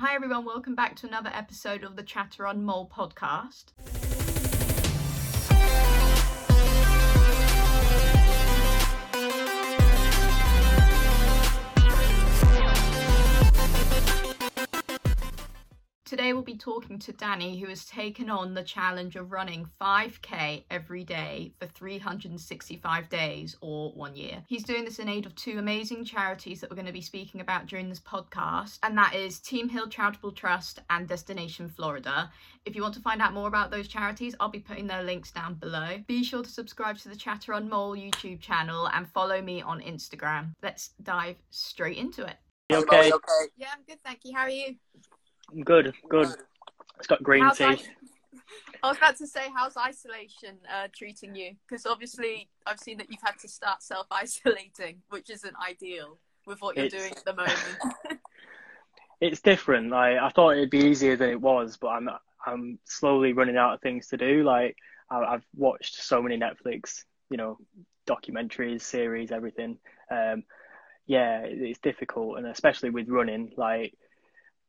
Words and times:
Hi, 0.00 0.14
everyone. 0.14 0.46
Welcome 0.46 0.74
back 0.74 0.96
to 0.96 1.06
another 1.06 1.30
episode 1.34 1.84
of 1.84 1.94
the 1.94 2.02
Chatterun 2.02 2.62
Moll 2.62 2.90
podcast. 2.90 3.74
Today 16.10 16.32
we'll 16.32 16.42
be 16.42 16.56
talking 16.56 16.98
to 16.98 17.12
Danny, 17.12 17.60
who 17.60 17.68
has 17.68 17.84
taken 17.84 18.28
on 18.30 18.52
the 18.52 18.64
challenge 18.64 19.14
of 19.14 19.30
running 19.30 19.70
5k 19.80 20.64
every 20.68 21.04
day 21.04 21.52
for 21.60 21.66
365 21.66 23.08
days 23.08 23.56
or 23.60 23.92
one 23.92 24.16
year. 24.16 24.42
He's 24.48 24.64
doing 24.64 24.84
this 24.84 24.98
in 24.98 25.08
aid 25.08 25.24
of 25.24 25.36
two 25.36 25.60
amazing 25.60 26.04
charities 26.04 26.60
that 26.60 26.68
we're 26.68 26.74
going 26.74 26.86
to 26.86 26.92
be 26.92 27.00
speaking 27.00 27.40
about 27.40 27.66
during 27.66 27.88
this 27.88 28.00
podcast, 28.00 28.80
and 28.82 28.98
that 28.98 29.14
is 29.14 29.38
Team 29.38 29.68
Hill 29.68 29.86
Charitable 29.86 30.32
Trust 30.32 30.80
and 30.90 31.06
Destination 31.06 31.68
Florida. 31.68 32.28
If 32.64 32.74
you 32.74 32.82
want 32.82 32.94
to 32.94 33.00
find 33.00 33.22
out 33.22 33.32
more 33.32 33.46
about 33.46 33.70
those 33.70 33.86
charities, 33.86 34.34
I'll 34.40 34.48
be 34.48 34.58
putting 34.58 34.88
their 34.88 35.04
links 35.04 35.30
down 35.30 35.54
below. 35.54 35.98
Be 36.08 36.24
sure 36.24 36.42
to 36.42 36.50
subscribe 36.50 36.98
to 36.98 37.08
the 37.08 37.14
Chatterun 37.14 37.68
Moll 37.68 37.94
YouTube 37.94 38.40
channel 38.40 38.88
and 38.88 39.08
follow 39.12 39.40
me 39.40 39.62
on 39.62 39.80
Instagram. 39.80 40.54
Let's 40.60 40.90
dive 41.04 41.36
straight 41.50 41.98
into 41.98 42.26
it. 42.26 42.34
okay? 43.14 43.48
Yeah, 43.56 43.68
I'm 43.72 43.84
good, 43.86 43.98
thank 44.04 44.24
you. 44.24 44.34
How 44.34 44.42
are 44.42 44.50
you? 44.50 44.74
I'm 45.52 45.62
good, 45.62 45.94
good. 46.08 46.28
It's 46.98 47.06
got 47.06 47.22
green 47.22 47.42
How's 47.44 47.58
tea. 47.58 47.64
is- 47.64 47.88
I 48.82 48.88
was 48.88 48.96
about 48.96 49.16
to 49.16 49.26
say, 49.26 49.42
how's 49.54 49.76
isolation 49.76 50.56
uh, 50.74 50.88
treating 50.96 51.34
you? 51.34 51.52
Because 51.68 51.84
obviously, 51.84 52.48
I've 52.66 52.78
seen 52.78 52.96
that 52.96 53.10
you've 53.10 53.20
had 53.22 53.38
to 53.40 53.48
start 53.48 53.82
self 53.82 54.06
isolating, 54.10 55.02
which 55.10 55.28
isn't 55.28 55.54
ideal 55.68 56.18
with 56.46 56.62
what 56.62 56.76
you're 56.76 56.86
It's- 56.86 57.02
doing 57.02 57.12
at 57.14 57.24
the 57.24 57.34
moment. 57.34 58.20
It's 59.20 59.42
different. 59.42 59.90
Like 59.90 60.16
I 60.16 60.30
thought 60.30 60.52
it'd 60.52 60.70
be 60.70 60.78
easier 60.86 61.14
than 61.14 61.28
it 61.28 61.38
was, 61.42 61.76
but 61.76 61.88
I'm 61.88 62.08
I'm 62.46 62.78
slowly 62.86 63.34
running 63.34 63.58
out 63.58 63.74
of 63.74 63.82
things 63.82 64.06
to 64.08 64.16
do. 64.16 64.42
Like 64.44 64.76
I, 65.10 65.18
I've 65.18 65.44
watched 65.54 65.96
so 66.02 66.22
many 66.22 66.38
Netflix, 66.38 67.04
you 67.28 67.36
know, 67.36 67.58
documentaries, 68.08 68.80
series, 68.80 69.30
everything. 69.30 69.76
Um, 70.10 70.44
yeah, 71.06 71.40
it's 71.44 71.78
difficult, 71.80 72.38
and 72.38 72.46
especially 72.46 72.88
with 72.88 73.10
running, 73.10 73.52
like 73.58 73.92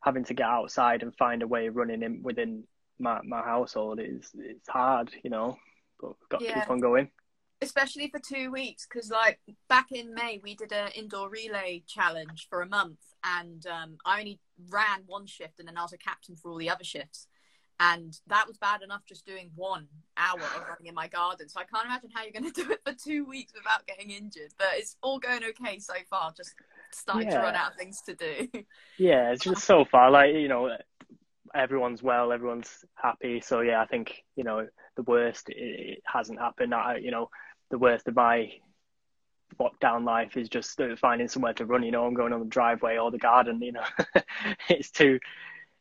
having 0.02 0.26
to 0.26 0.34
get 0.34 0.48
outside 0.48 1.04
and 1.04 1.16
find 1.16 1.42
a 1.42 1.48
way 1.48 1.68
of 1.68 1.76
running 1.76 2.04
in 2.04 2.22
within 2.22 2.64
my 3.00 3.20
my 3.24 3.42
household 3.42 4.00
is 4.00 4.32
it's 4.38 4.68
hard, 4.68 5.12
you 5.24 5.30
know. 5.30 5.58
But 6.00 6.10
we've 6.20 6.30
got 6.30 6.40
to 6.40 6.46
Yeah. 6.46 6.62
keep 6.62 6.70
on 6.70 6.80
going. 6.80 7.10
Especially 7.64 8.10
for 8.10 8.20
two 8.20 8.52
weeks, 8.52 8.88
because 8.88 9.12
like 9.12 9.40
back 9.70 9.92
in 9.92 10.16
May, 10.16 10.40
we 10.42 10.56
did 10.56 10.72
an 10.72 10.92
indoor 10.96 11.30
relay 11.30 11.84
challenge 11.88 12.48
for 12.50 12.64
a 12.64 12.68
month, 12.68 13.00
and 13.24 13.66
um, 13.68 13.98
I 14.04 14.20
only 14.20 14.40
ran 14.70 15.04
one 15.06 15.28
shift, 15.28 15.60
and 15.60 15.68
then 15.68 15.78
I 15.78 15.84
was 15.84 15.94
a 15.94 15.98
captain 15.98 16.36
for 16.36 16.50
all 16.50 16.58
the 16.58 16.72
other 16.72 16.84
shifts. 16.84 17.28
And 17.84 18.16
that 18.28 18.48
was 18.48 18.58
bad 18.58 18.84
enough 18.84 19.02
just 19.08 19.26
doing 19.26 19.50
one 19.56 19.88
hour 20.16 20.40
of 20.40 20.68
running 20.70 20.86
in 20.86 20.94
my 20.94 21.08
garden. 21.08 21.50
So 21.50 21.60
I 21.60 21.64
can't 21.64 21.86
imagine 21.86 22.12
how 22.14 22.22
you're 22.22 22.32
going 22.32 22.52
to 22.54 22.64
do 22.64 22.72
it 22.72 22.82
for 22.86 22.94
two 22.94 23.26
weeks 23.26 23.54
without 23.56 23.88
getting 23.88 24.12
injured. 24.12 24.54
But 24.60 24.68
it's 24.74 24.98
all 25.02 25.18
going 25.18 25.42
okay 25.44 25.80
so 25.80 25.96
far. 26.08 26.32
Just 26.38 26.54
starting 26.92 27.32
to 27.32 27.40
run 27.40 27.56
out 27.56 27.72
of 27.72 27.78
things 27.78 28.02
to 28.02 28.14
do. 28.14 28.48
Yeah, 29.00 29.32
it's 29.32 29.44
just 29.44 29.64
so 29.64 29.84
far. 29.84 30.12
Like 30.12 30.36
you 30.36 30.48
know, 30.48 30.78
everyone's 31.56 32.04
well, 32.04 32.32
everyone's 32.32 32.86
happy. 32.94 33.42
So 33.42 33.62
yeah, 33.62 33.82
I 33.82 33.88
think 33.88 34.24
you 34.36 34.44
know 34.44 34.68
the 34.96 35.02
worst 35.02 35.50
it, 35.50 35.56
it 35.58 36.04
hasn't 36.06 36.40
happened. 36.40 36.76
I, 36.76 36.98
you 36.98 37.10
know, 37.10 37.32
the 37.72 37.80
worst 37.80 38.08
of 38.08 38.16
my 38.16 38.52
lockdown 39.60 40.06
life 40.06 40.38
is 40.38 40.50
just 40.50 40.80
uh, 40.80 40.96
finding 40.98 41.28
somewhere 41.28 41.54
to 41.54 41.66
run. 41.66 41.82
You 41.82 41.92
know, 41.92 42.06
I'm 42.06 42.14
going 42.14 42.34
on 42.34 42.42
the 42.42 42.46
driveway 42.46 42.98
or 42.98 43.10
the 43.10 43.18
garden. 43.18 43.60
You 43.60 43.72
know, 43.72 43.86
it's 44.70 44.92
too. 44.92 45.20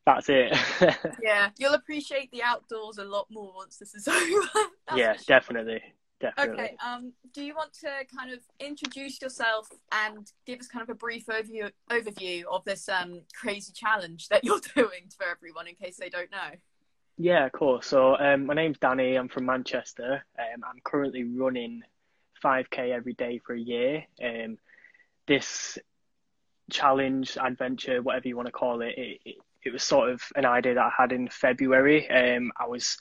That's 0.07 0.29
it. 0.29 0.57
yeah, 1.23 1.51
you'll 1.59 1.75
appreciate 1.75 2.31
the 2.31 2.43
outdoors 2.43 2.99
a 2.99 3.05
lot 3.05 3.27
more 3.31 3.53
once 3.55 3.77
this 3.77 3.95
is 3.95 4.09
over. 4.09 4.49
Yeah, 4.97 5.15
sure. 5.15 5.25
definitely, 5.27 5.83
definitely. 6.21 6.65
Okay. 6.65 6.77
Um, 6.85 7.13
do 7.33 7.45
you 7.45 7.55
want 7.55 7.73
to 7.75 7.91
kind 8.17 8.33
of 8.33 8.41
introduce 8.59 9.21
yourself 9.21 9.69
and 9.93 10.31
give 10.47 10.61
us 10.61 10.67
kind 10.67 10.83
of 10.83 10.89
a 10.89 10.95
brief 10.95 11.27
overview 11.27 11.71
overview 11.91 12.45
of 12.51 12.65
this 12.65 12.89
um 12.89 13.21
crazy 13.35 13.73
challenge 13.73 14.29
that 14.29 14.43
you're 14.45 14.61
doing 14.75 15.11
for 15.17 15.27
everyone 15.27 15.69
in 15.69 15.75
case 15.75 15.97
they 15.99 16.09
don't 16.09 16.31
know? 16.31 16.57
Yeah, 17.19 17.45
of 17.45 17.53
course. 17.53 17.87
So 17.87 18.17
um, 18.19 18.47
my 18.47 18.55
name's 18.55 18.79
Danny. 18.79 19.17
I'm 19.17 19.29
from 19.29 19.45
Manchester. 19.45 20.25
Um, 20.39 20.65
I'm 20.67 20.81
currently 20.83 21.25
running 21.25 21.83
5k 22.43 22.93
every 22.93 23.13
day 23.13 23.39
for 23.45 23.55
a 23.55 23.61
year. 23.61 24.05
Um, 24.25 24.57
this 25.29 25.79
challenge, 26.71 27.37
adventure, 27.39 28.01
whatever 28.01 28.29
you 28.29 28.37
want 28.37 28.47
to 28.47 28.53
call 28.53 28.81
it, 28.81 28.95
it, 28.97 29.21
it, 29.27 29.37
it 29.63 29.73
was 29.73 29.83
sort 29.83 30.11
of 30.11 30.23
an 30.37 30.45
idea 30.45 30.75
that 30.75 30.85
I 30.85 30.93
had 30.97 31.13
in 31.13 31.29
February. 31.29 32.11
Um, 32.11 32.53
I 32.59 32.67
was 32.67 32.97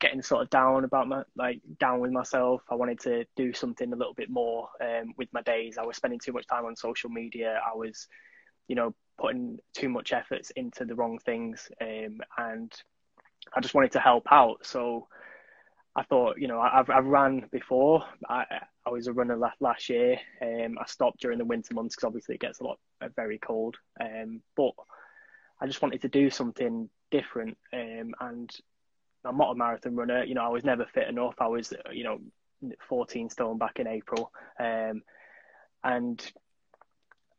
getting 0.00 0.22
sort 0.22 0.42
of 0.42 0.50
down 0.50 0.84
about 0.84 1.08
my 1.08 1.22
like 1.36 1.60
down 1.78 2.00
with 2.00 2.10
myself. 2.10 2.62
I 2.70 2.74
wanted 2.74 3.00
to 3.00 3.24
do 3.36 3.52
something 3.52 3.92
a 3.92 3.96
little 3.96 4.14
bit 4.14 4.28
more 4.28 4.68
um, 4.80 5.14
with 5.16 5.28
my 5.32 5.42
days. 5.42 5.78
I 5.78 5.84
was 5.84 5.96
spending 5.96 6.18
too 6.18 6.32
much 6.32 6.46
time 6.46 6.64
on 6.64 6.76
social 6.76 7.10
media. 7.10 7.60
I 7.64 7.76
was, 7.76 8.08
you 8.68 8.74
know, 8.76 8.94
putting 9.18 9.58
too 9.72 9.88
much 9.88 10.12
efforts 10.12 10.50
into 10.50 10.84
the 10.84 10.94
wrong 10.94 11.18
things, 11.18 11.68
um, 11.80 12.20
and 12.38 12.72
I 13.54 13.60
just 13.60 13.74
wanted 13.74 13.92
to 13.92 14.00
help 14.00 14.24
out. 14.30 14.66
So 14.66 15.08
I 15.96 16.02
thought, 16.02 16.38
you 16.38 16.48
know, 16.48 16.60
I've 16.60 16.90
I've 16.90 17.06
ran 17.06 17.48
before. 17.52 18.04
I 18.28 18.44
I 18.84 18.90
was 18.90 19.06
a 19.06 19.12
runner 19.12 19.36
last 19.36 19.60
last 19.60 19.88
year. 19.88 20.18
Um, 20.42 20.76
I 20.78 20.86
stopped 20.86 21.20
during 21.20 21.38
the 21.38 21.44
winter 21.44 21.72
months 21.72 21.94
because 21.94 22.08
obviously 22.08 22.34
it 22.34 22.40
gets 22.40 22.60
a 22.60 22.64
lot 22.64 22.78
uh, 23.00 23.08
very 23.14 23.38
cold. 23.38 23.76
Um, 24.00 24.42
but 24.56 24.72
I 25.60 25.66
just 25.66 25.82
wanted 25.82 26.02
to 26.02 26.08
do 26.08 26.30
something 26.30 26.88
different. 27.10 27.56
Um, 27.72 28.14
and 28.20 28.50
I'm 29.24 29.38
not 29.38 29.52
a 29.52 29.54
marathon 29.54 29.96
runner. 29.96 30.24
You 30.24 30.34
know, 30.34 30.44
I 30.44 30.48
was 30.48 30.64
never 30.64 30.86
fit 30.92 31.08
enough. 31.08 31.34
I 31.38 31.48
was, 31.48 31.72
you 31.92 32.04
know, 32.04 32.18
14 32.88 33.30
stone 33.30 33.58
back 33.58 33.78
in 33.78 33.86
April. 33.86 34.32
Um, 34.58 35.02
and 35.82 36.32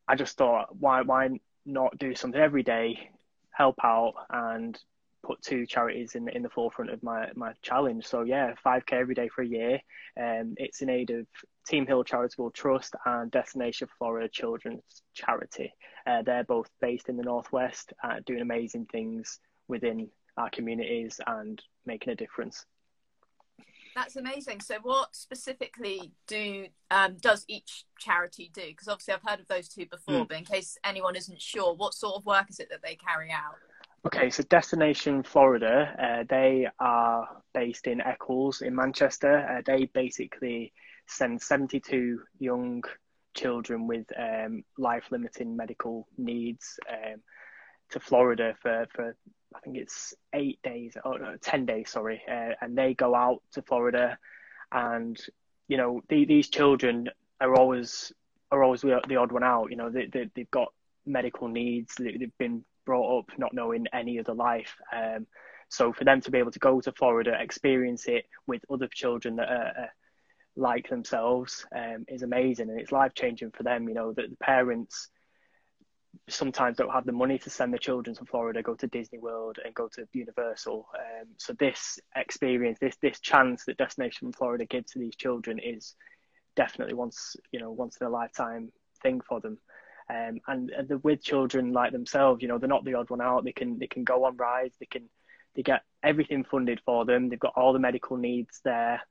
I 0.08 0.16
just 0.16 0.38
thought, 0.38 0.76
why 0.76 1.02
why 1.02 1.30
not 1.66 1.98
do 1.98 2.14
something 2.16 2.40
every 2.40 2.64
day, 2.64 3.10
help 3.52 3.76
out, 3.84 4.14
and 4.30 4.80
put 5.26 5.42
two 5.42 5.66
charities 5.66 6.16
in 6.16 6.30
in 6.30 6.44
the 6.44 6.50
forefront 6.50 6.92
of 6.92 7.02
my 7.02 7.30
my 7.36 7.54
challenge. 7.62 8.06
So 8.06 8.22
yeah, 8.22 8.54
5k 8.66 8.94
every 8.94 9.16
day 9.16 9.28
for 9.28 9.42
a 9.42 9.48
year. 9.48 9.80
Um, 10.20 10.54
it's 10.58 10.82
in 10.82 10.90
aid 10.90 11.10
of 11.10 11.26
Team 11.68 11.88
Hill 11.88 12.04
Charitable 12.04 12.52
Trust 12.52 12.96
and 13.06 13.32
Destination 13.32 13.88
Florida 13.98 14.30
Children's 14.30 15.02
Charity. 15.14 15.74
Uh, 16.06 16.22
they're 16.22 16.44
both 16.44 16.70
based 16.80 17.10
in 17.10 17.18
the 17.18 17.24
northwest, 17.24 17.92
uh, 18.04 18.18
doing 18.26 18.42
amazing 18.42 18.86
things 18.92 19.40
within 19.68 20.10
our 20.38 20.50
communities 20.50 21.20
and 21.26 21.62
making 21.86 22.14
a 22.14 22.16
difference. 22.16 22.66
That's 23.96 24.18
amazing. 24.18 24.60
So, 24.60 24.76
what 24.84 25.16
specifically 25.16 26.12
do 26.28 26.68
um, 26.92 27.16
does 27.22 27.46
each 27.48 27.86
charity 27.98 28.52
do? 28.54 28.68
Because 28.68 28.90
obviously, 28.90 29.14
I've 29.14 29.24
heard 29.28 29.40
of 29.40 29.48
those 29.48 29.70
two 29.70 29.86
before, 29.86 30.26
Mm. 30.26 30.28
but 30.28 30.38
in 30.38 30.44
case 30.44 30.78
anyone 30.84 31.16
isn't 31.16 31.42
sure, 31.42 31.74
what 31.74 31.94
sort 31.94 32.16
of 32.16 32.26
work 32.26 32.50
is 32.50 32.60
it 32.60 32.68
that 32.70 32.82
they 32.84 32.96
carry 32.96 33.32
out? 33.32 33.56
Okay, 34.06 34.30
so 34.30 34.44
Destination 34.44 35.24
Florida, 35.24 35.96
uh, 36.00 36.24
they 36.30 36.68
are 36.80 37.28
based 37.56 37.88
in 37.88 38.02
Eccles 38.02 38.62
in 38.62 38.76
Manchester. 38.76 39.40
Uh, 39.40 39.62
they 39.66 39.86
basically 39.86 40.74
send 41.08 41.42
72 41.42 42.22
young 42.38 42.84
children 43.34 43.88
with 43.88 44.06
um, 44.16 44.64
life 44.78 45.06
limiting 45.10 45.58
medical 45.58 46.08
needs 46.20 46.80
um, 46.88 47.20
to 47.90 48.00
Florida 48.00 48.54
for, 48.62 48.86
for, 48.94 49.16
I 49.56 49.60
think 49.62 49.78
it's 49.78 50.14
eight 50.34 50.62
days, 50.62 50.96
or 51.04 51.18
no, 51.18 51.38
10 51.42 51.66
days, 51.66 51.90
sorry. 51.90 52.22
Uh, 52.30 52.52
and 52.62 52.78
they 52.78 52.94
go 52.94 53.16
out 53.16 53.42
to 53.54 53.64
Florida 53.64 54.20
and, 54.72 55.20
you 55.68 55.78
know, 55.78 56.02
the, 56.10 56.26
these 56.26 56.50
children 56.50 57.10
are 57.42 57.56
always, 57.56 58.14
are 58.52 58.64
always 58.64 58.82
the 58.82 59.16
odd 59.16 59.32
one 59.32 59.44
out. 59.44 59.72
You 59.72 59.78
know, 59.78 59.90
they, 59.90 60.06
they, 60.06 60.30
they've 60.36 60.52
got 60.52 60.72
medical 61.08 61.48
needs, 61.48 61.96
they, 61.98 62.18
they've 62.18 62.38
been 62.38 62.64
brought 62.86 63.20
up 63.20 63.38
not 63.38 63.54
knowing 63.54 63.88
any 63.94 64.20
other 64.20 64.34
life. 64.34 64.76
Um, 64.96 65.28
so 65.70 65.92
for 65.92 66.04
them 66.04 66.22
to 66.22 66.32
be 66.32 66.38
able 66.38 66.52
to 66.52 66.60
go 66.60 66.80
to 66.82 66.92
Florida, 66.92 67.36
experience 67.40 68.08
it 68.08 68.26
with 68.48 68.62
other 68.70 68.88
children 68.88 69.38
that 69.38 69.50
are 69.50 69.90
like 70.56 70.90
themselves 70.90 71.66
um, 71.76 72.06
is 72.08 72.22
amazing 72.22 72.70
and 72.70 72.80
it's 72.80 72.92
life 72.92 73.14
changing 73.14 73.52
for 73.52 73.64
them. 73.64 73.88
You 73.88 73.96
know 73.96 74.14
that 74.14 74.30
the 74.30 74.38
parents 74.38 75.10
sometimes 76.30 76.78
don't 76.78 76.92
have 76.92 77.06
the 77.06 77.12
money 77.12 77.38
to 77.38 77.50
send 77.50 77.74
their 77.74 77.80
children 77.80 78.16
to 78.16 78.26
Florida, 78.26 78.62
go 78.62 78.76
to 78.76 78.88
Disney 78.88 79.20
World 79.20 79.58
and 79.64 79.74
go 79.74 79.90
to 79.90 80.08
Universal. 80.14 80.88
Um, 80.96 81.28
so 81.38 81.54
this 81.54 82.00
experience, 82.16 82.80
this 82.80 82.96
this 83.02 83.20
chance 83.20 83.66
that 83.66 83.78
Destination 83.78 84.32
Florida 84.32 84.66
gives 84.66 84.92
to 84.92 85.00
these 85.00 85.16
children 85.16 85.60
is 85.60 85.96
definitely 86.56 86.94
once 86.94 87.36
you 87.52 87.60
know 87.60 87.72
once 87.72 87.98
in 88.00 88.08
a 88.08 88.10
lifetime 88.10 88.72
thing 89.02 89.22
for 89.22 89.40
them. 89.40 89.58
Um, 90.10 90.40
and, 90.48 90.72
the, 90.88 91.00
with 91.00 91.24
children 91.24 91.74
like 91.74 91.92
themselves, 91.92 92.42
you 92.42 92.48
know, 92.48 92.58
they're 92.58 92.70
not 92.70 92.86
the 92.86 92.94
odd 92.94 93.10
one 93.10 93.22
out. 93.22 93.44
They 93.44 93.52
can 93.52 93.80
they 93.80 93.88
can 93.88 94.04
go 94.04 94.26
on 94.26 94.38
rides. 94.38 94.76
They 94.80 94.86
can 94.86 95.10
they 95.56 95.64
get 95.64 95.82
everything 96.04 96.44
funded 96.44 96.82
for 96.86 97.06
them. 97.06 97.30
They've 97.30 97.40
got 97.40 97.54
all 97.56 97.74
the 97.74 97.80
medical 97.80 98.18
needs 98.18 98.62
there. 98.64 99.02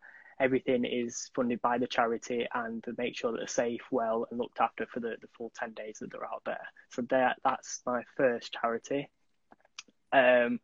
Everything 0.41 0.85
is 0.85 1.31
funded 1.35 1.61
by 1.63 1.79
the 1.79 1.87
charity, 1.87 2.47
and 2.53 2.83
they 2.87 2.93
make 2.99 3.17
sure 3.17 3.33
that 3.33 3.39
they're 3.39 3.47
safe, 3.47 3.83
well, 3.91 4.27
and 4.31 4.39
looked 4.39 4.61
after 4.61 4.87
for 4.87 5.01
the, 5.01 5.17
the 5.21 5.29
full 5.37 5.53
ten 5.59 5.73
days 5.73 5.99
that 6.01 6.11
they're 6.13 6.25
out 6.25 6.43
there. 6.45 6.67
So 6.91 7.03
that 7.11 7.39
that's 7.45 7.83
my 7.87 8.03
first 8.17 8.53
charity. 8.53 9.09
Um, 10.13 10.61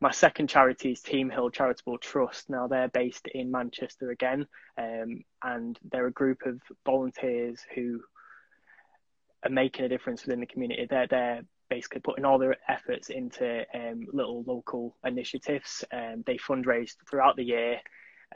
my 0.00 0.10
second 0.10 0.48
charity 0.48 0.92
is 0.92 1.00
Team 1.00 1.30
Hill 1.30 1.50
Charitable 1.50 1.98
Trust. 1.98 2.50
Now 2.50 2.66
they're 2.66 2.88
based 2.88 3.28
in 3.28 3.52
Manchester 3.52 4.10
again, 4.10 4.46
um, 4.76 5.22
and 5.42 5.78
they're 5.90 6.08
a 6.08 6.12
group 6.12 6.42
of 6.44 6.60
volunteers 6.84 7.60
who 7.74 8.00
are 9.44 9.50
making 9.50 9.84
a 9.84 9.88
difference 9.88 10.24
within 10.24 10.40
the 10.40 10.46
community. 10.46 10.86
They're 10.88 11.06
they're 11.06 11.42
basically 11.68 12.00
putting 12.00 12.24
all 12.24 12.38
their 12.38 12.56
efforts 12.68 13.08
into 13.08 13.64
um, 13.74 14.06
little 14.12 14.44
local 14.46 14.96
initiatives. 15.04 15.84
Um, 15.92 16.22
they 16.26 16.36
fundraise 16.36 16.94
throughout 17.08 17.36
the 17.36 17.44
year, 17.44 17.80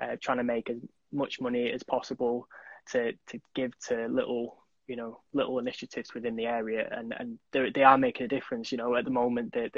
uh, 0.00 0.16
trying 0.20 0.38
to 0.38 0.44
make 0.44 0.70
as 0.70 0.78
much 1.12 1.40
money 1.40 1.70
as 1.70 1.82
possible 1.82 2.48
to 2.92 3.12
to 3.28 3.40
give 3.54 3.78
to 3.88 4.06
little 4.08 4.56
you 4.86 4.96
know 4.96 5.20
little 5.32 5.58
initiatives 5.58 6.14
within 6.14 6.36
the 6.36 6.46
area, 6.46 6.88
and 6.90 7.14
and 7.18 7.38
they 7.52 7.82
are 7.82 7.98
making 7.98 8.24
a 8.24 8.28
difference. 8.28 8.72
You 8.72 8.78
know, 8.78 8.94
at 8.96 9.04
the 9.04 9.10
moment 9.10 9.52
they 9.52 9.70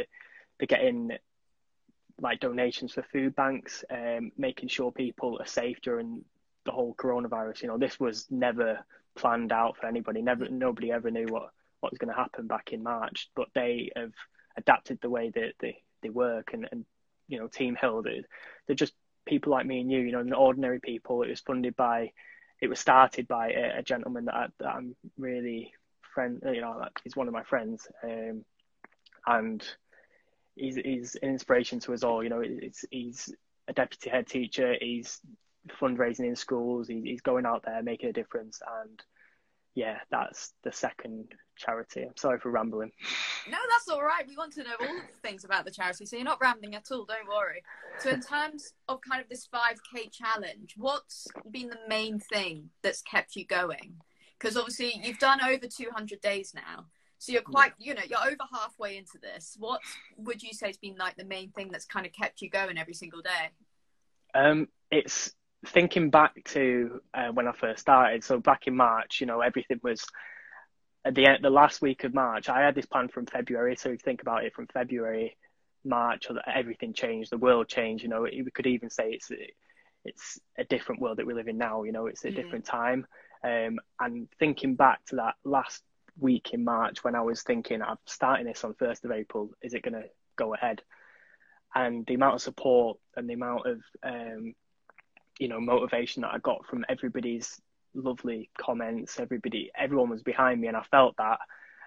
they're 0.58 0.66
getting 0.66 1.12
like 2.20 2.40
donations 2.40 2.92
for 2.92 3.02
food 3.02 3.34
banks, 3.36 3.84
um, 3.90 4.32
making 4.36 4.69
sure 4.69 4.90
people 4.90 5.38
are 5.40 5.46
safe 5.46 5.80
during 5.82 6.25
the 6.64 6.72
whole 6.72 6.94
coronavirus. 6.94 7.62
You 7.62 7.69
know, 7.69 7.78
this 7.78 8.00
was 8.00 8.26
never 8.30 8.84
planned 9.19 9.53
out 9.53 9.76
for 9.76 9.87
anybody. 9.87 10.23
Never, 10.23 10.49
nobody 10.49 10.93
ever 10.93 11.11
knew 11.11 11.26
what 11.29 11.50
what 11.81 11.93
was 11.93 11.99
going 11.99 12.12
to 12.12 12.20
happen 12.23 12.47
back 12.47 12.73
in 12.73 12.82
March. 12.82 13.29
But 13.37 13.49
they 13.55 13.91
have 13.94 14.12
adapted 14.56 14.99
the 15.00 15.11
way 15.11 15.31
that 15.35 15.53
they, 15.61 15.82
they 16.03 16.11
work, 16.11 16.50
and, 16.53 16.69
and 16.73 16.85
you 17.29 17.38
know, 17.38 17.49
Team 17.49 17.76
Hill, 17.81 18.03
they're, 18.03 18.23
they're 18.67 18.76
just 18.85 18.94
people 19.26 19.53
like 19.53 19.67
me 19.67 19.81
and 19.81 19.91
you. 19.91 20.00
You 20.00 20.12
know, 20.12 20.37
ordinary 20.37 20.81
people. 20.81 21.23
It 21.23 21.31
was 21.31 21.41
funded 21.41 21.76
by, 21.76 22.12
it 22.61 22.69
was 22.69 22.81
started 22.81 23.29
by 23.29 23.50
a, 23.50 23.79
a 23.79 23.82
gentleman 23.82 24.25
that, 24.25 24.35
I, 24.35 24.47
that 24.61 24.69
I'm 24.69 24.97
really 25.19 25.73
friend. 26.14 26.43
You 26.44 26.61
know, 26.61 26.76
like 26.79 26.99
he's 27.05 27.17
one 27.17 27.29
of 27.29 27.35
my 27.35 27.44
friends, 27.44 27.87
um, 28.03 28.44
and 29.26 29.62
he's 30.56 30.76
he's 30.76 31.17
an 31.23 31.31
inspiration 31.31 31.81
to 31.81 31.93
us 31.93 32.03
all. 32.03 32.23
You 32.23 32.31
know, 32.31 32.43
it's 32.44 32.85
he's 32.91 33.32
a 33.69 33.73
deputy 33.73 34.11
head 34.11 34.26
teacher. 34.26 34.75
He's 34.81 35.21
fundraising 35.81 36.26
in 36.26 36.37
schools. 36.37 36.88
He's, 36.88 37.05
he's 37.05 37.20
going 37.20 37.47
out 37.47 37.65
there 37.65 37.82
making 37.82 38.09
a 38.09 38.12
difference. 38.12 38.61
And 38.82 39.03
yeah, 39.75 39.99
that's 40.11 40.55
the 40.65 40.73
second 40.73 41.32
charity. 41.56 42.03
I'm 42.03 42.17
sorry 42.17 42.41
for 42.41 42.50
rambling. 42.50 42.91
No, 43.49 43.59
that's 43.70 43.88
all 43.88 44.03
right. 44.03 44.26
We 44.26 44.37
want 44.37 44.53
to 44.55 44.65
know 44.65 44.75
all 44.81 44.87
the 44.87 45.29
things 45.29 45.44
about 45.44 45.65
the 45.65 45.70
charity, 45.70 46.06
so 46.06 46.17
you're 46.17 46.25
not 46.25 46.41
rambling 46.41 46.75
at 46.75 46.91
all. 46.91 47.05
Don't 47.05 47.29
worry. 47.29 47.62
So, 48.00 48.11
in 48.11 48.20
terms 48.20 48.73
of 48.88 49.00
kind 49.00 49.23
of 49.23 49.29
this 49.29 49.49
5K 49.53 50.11
challenge, 50.11 50.75
what's 50.76 51.26
been 51.50 51.69
the 51.69 51.79
main 51.88 52.19
thing 52.19 52.71
that's 52.82 53.03
kept 53.03 53.37
you 53.37 53.47
going? 53.47 54.00
Because 54.38 54.56
obviously 54.56 55.00
you've 55.03 55.19
done 55.19 55.41
over 55.43 55.67
200 55.67 56.21
days 56.21 56.53
now. 56.55 56.87
So 57.19 57.32
you're 57.32 57.43
quite, 57.43 57.73
you 57.79 57.94
know, 57.94 58.03
you're 58.09 58.19
over 58.19 58.44
halfway 58.53 58.97
into 58.97 59.19
this. 59.21 59.56
What 59.59 59.81
would 60.17 60.43
you 60.43 60.53
say 60.53 60.69
has 60.69 60.76
been 60.76 60.97
like 60.97 61.17
the 61.17 61.25
main 61.25 61.50
thing 61.50 61.69
that's 61.71 61.85
kind 61.85 62.06
of 62.06 62.12
kept 62.12 62.41
you 62.41 62.49
going 62.49 62.79
every 62.79 62.94
single 62.94 63.23
day? 63.23 63.50
Um, 64.35 64.69
it's 64.91 65.35
thinking 65.66 66.10
back 66.10 66.34
to 66.44 67.00
uh, 67.14 67.28
when 67.28 67.49
I 67.49 67.52
first 67.52 67.81
started. 67.81 68.25
So 68.25 68.38
back 68.38 68.66
in 68.66 68.76
March, 68.76 69.20
you 69.20 69.26
know, 69.26 69.40
everything 69.40 69.81
was 69.82 70.05
at 71.05 71.14
the 71.14 71.26
end, 71.26 71.38
the 71.43 71.50
last 71.50 71.82
week 71.82 72.05
of 72.05 72.14
March. 72.14 72.49
I 72.49 72.62
had 72.62 72.75
this 72.75 72.87
plan 72.87 73.08
from 73.08 73.26
February. 73.26 73.76
So 73.76 73.88
if 73.88 73.94
you 73.94 73.99
think 73.99 74.22
about 74.22 74.44
it, 74.44 74.55
from 74.55 74.66
February, 74.66 75.37
March, 75.84 76.26
or 76.31 76.37
everything 76.49 76.93
changed. 76.93 77.31
The 77.31 77.38
world 77.38 77.69
changed. 77.69 78.02
You 78.02 78.10
know, 78.10 78.22
we 78.22 78.50
could 78.52 78.66
even 78.66 78.90
say 78.90 79.10
it's 79.10 79.31
it's 80.05 80.38
a 80.56 80.64
different 80.64 81.00
world 81.00 81.19
that 81.19 81.26
we 81.26 81.34
live 81.34 81.49
in 81.49 81.58
now. 81.58 81.82
You 81.82 81.93
know, 81.93 82.06
it's 82.06 82.25
a 82.25 82.28
mm. 82.28 82.37
different 82.37 82.64
time. 82.64 83.06
Um, 83.44 83.78
and 84.00 84.28
thinking 84.38 84.75
back 84.75 85.04
to 85.06 85.16
that 85.16 85.34
last 85.44 85.82
week 86.19 86.50
in 86.52 86.64
March 86.64 87.04
when 87.04 87.14
I 87.14 87.20
was 87.20 87.43
thinking 87.43 87.82
I'm 87.82 87.96
starting 88.06 88.46
this 88.46 88.64
on 88.64 88.75
first 88.75 89.04
of 89.04 89.12
April. 89.12 89.50
Is 89.62 89.75
it 89.75 89.82
going 89.82 89.94
to 89.94 90.08
go 90.37 90.54
ahead? 90.54 90.82
And 91.75 92.06
the 92.06 92.14
amount 92.14 92.37
of 92.37 92.43
support 92.43 92.99
and 93.16 93.28
the 93.28 93.34
amount 93.34 93.66
of 93.66 93.81
um, 94.02 94.54
you 95.38 95.49
know 95.49 95.61
motivation 95.61 96.23
that 96.23 96.35
I 96.35 96.38
got 96.38 96.67
from 96.67 96.85
everybody's 96.88 97.61
lovely 97.94 98.50
comments, 98.58 99.19
everybody, 99.19 99.70
everyone 99.76 100.11
was 100.11 100.23
behind 100.23 100.61
me, 100.61 100.69
and 100.69 100.76
I 100.76 100.82
felt 100.90 101.17
that. 101.19 101.38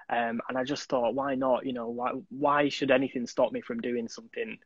Um, 0.10 0.42
and 0.50 0.58
I 0.58 0.64
just 0.64 0.90
thought, 0.90 1.16
why 1.16 1.36
not? 1.36 1.66
You 1.66 1.74
know, 1.74 1.90
why 1.90 2.12
why 2.30 2.70
should 2.70 2.92
anything 2.92 3.28
stop 3.28 3.52
me 3.52 3.62
from 3.62 3.80
doing 3.80 4.08
something 4.08 4.58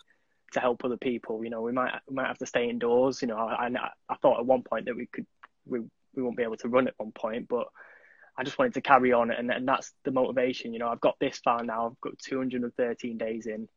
to 0.54 0.60
help 0.60 0.84
other 0.84 0.98
people? 0.98 1.44
You 1.44 1.50
know, 1.50 1.62
we 1.62 1.72
might 1.72 1.94
we 2.08 2.16
might 2.16 2.28
have 2.28 2.40
to 2.40 2.46
stay 2.46 2.70
indoors. 2.70 3.22
You 3.22 3.28
know, 3.28 3.38
I 3.38 3.68
I, 3.68 3.90
I 4.10 4.16
thought 4.16 4.40
at 4.40 4.46
one 4.46 4.64
point 4.64 4.86
that 4.86 4.96
we 4.96 5.06
could 5.06 5.28
we 5.66 5.82
we 6.16 6.24
won't 6.24 6.38
be 6.38 6.44
able 6.44 6.58
to 6.58 6.70
run 6.70 6.88
at 6.88 6.96
one 6.98 7.12
point, 7.12 7.48
but 7.48 7.68
I 8.38 8.44
just 8.44 8.58
wanted 8.58 8.74
to 8.74 8.82
carry 8.82 9.14
on, 9.14 9.32
and, 9.32 9.52
and 9.52 9.68
that's 9.68 9.94
the 10.04 10.12
motivation. 10.12 10.74
You 10.74 10.80
know, 10.80 10.90
I've 10.90 11.02
got 11.02 11.16
this 11.20 11.38
far 11.38 11.64
now. 11.64 11.88
I've 11.88 12.02
got 12.02 12.20
213 12.20 13.18
days 13.18 13.48
in. 13.48 13.68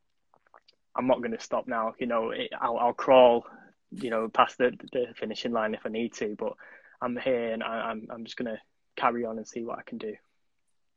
I'm 0.97 1.07
not 1.07 1.19
going 1.19 1.33
to 1.33 1.41
stop 1.41 1.69
now. 1.69 1.95
You 1.99 2.07
know, 2.07 2.31
it, 2.31 2.51
I'll, 2.61 2.77
I'll, 2.77 2.93
crawl, 2.93 3.45
you 3.91 4.11
know, 4.11 4.29
past 4.29 4.59
the, 4.59 4.73
the 4.93 5.07
finishing 5.19 5.53
line 5.53 5.75
if 5.75 5.81
I 5.85 5.89
need 5.89 6.15
to. 6.15 6.37
But 6.39 6.55
I'm 7.01 7.17
here, 7.17 7.53
and 7.53 7.63
I, 7.63 7.91
am 7.91 8.07
I'm, 8.11 8.17
I'm 8.17 8.25
just 8.25 8.37
going 8.37 8.53
to 8.53 8.61
carry 8.97 9.25
on 9.25 9.39
and 9.39 9.47
see 9.47 9.65
what 9.65 9.79
I 9.79 9.83
can 9.83 9.99
do. 9.99 10.15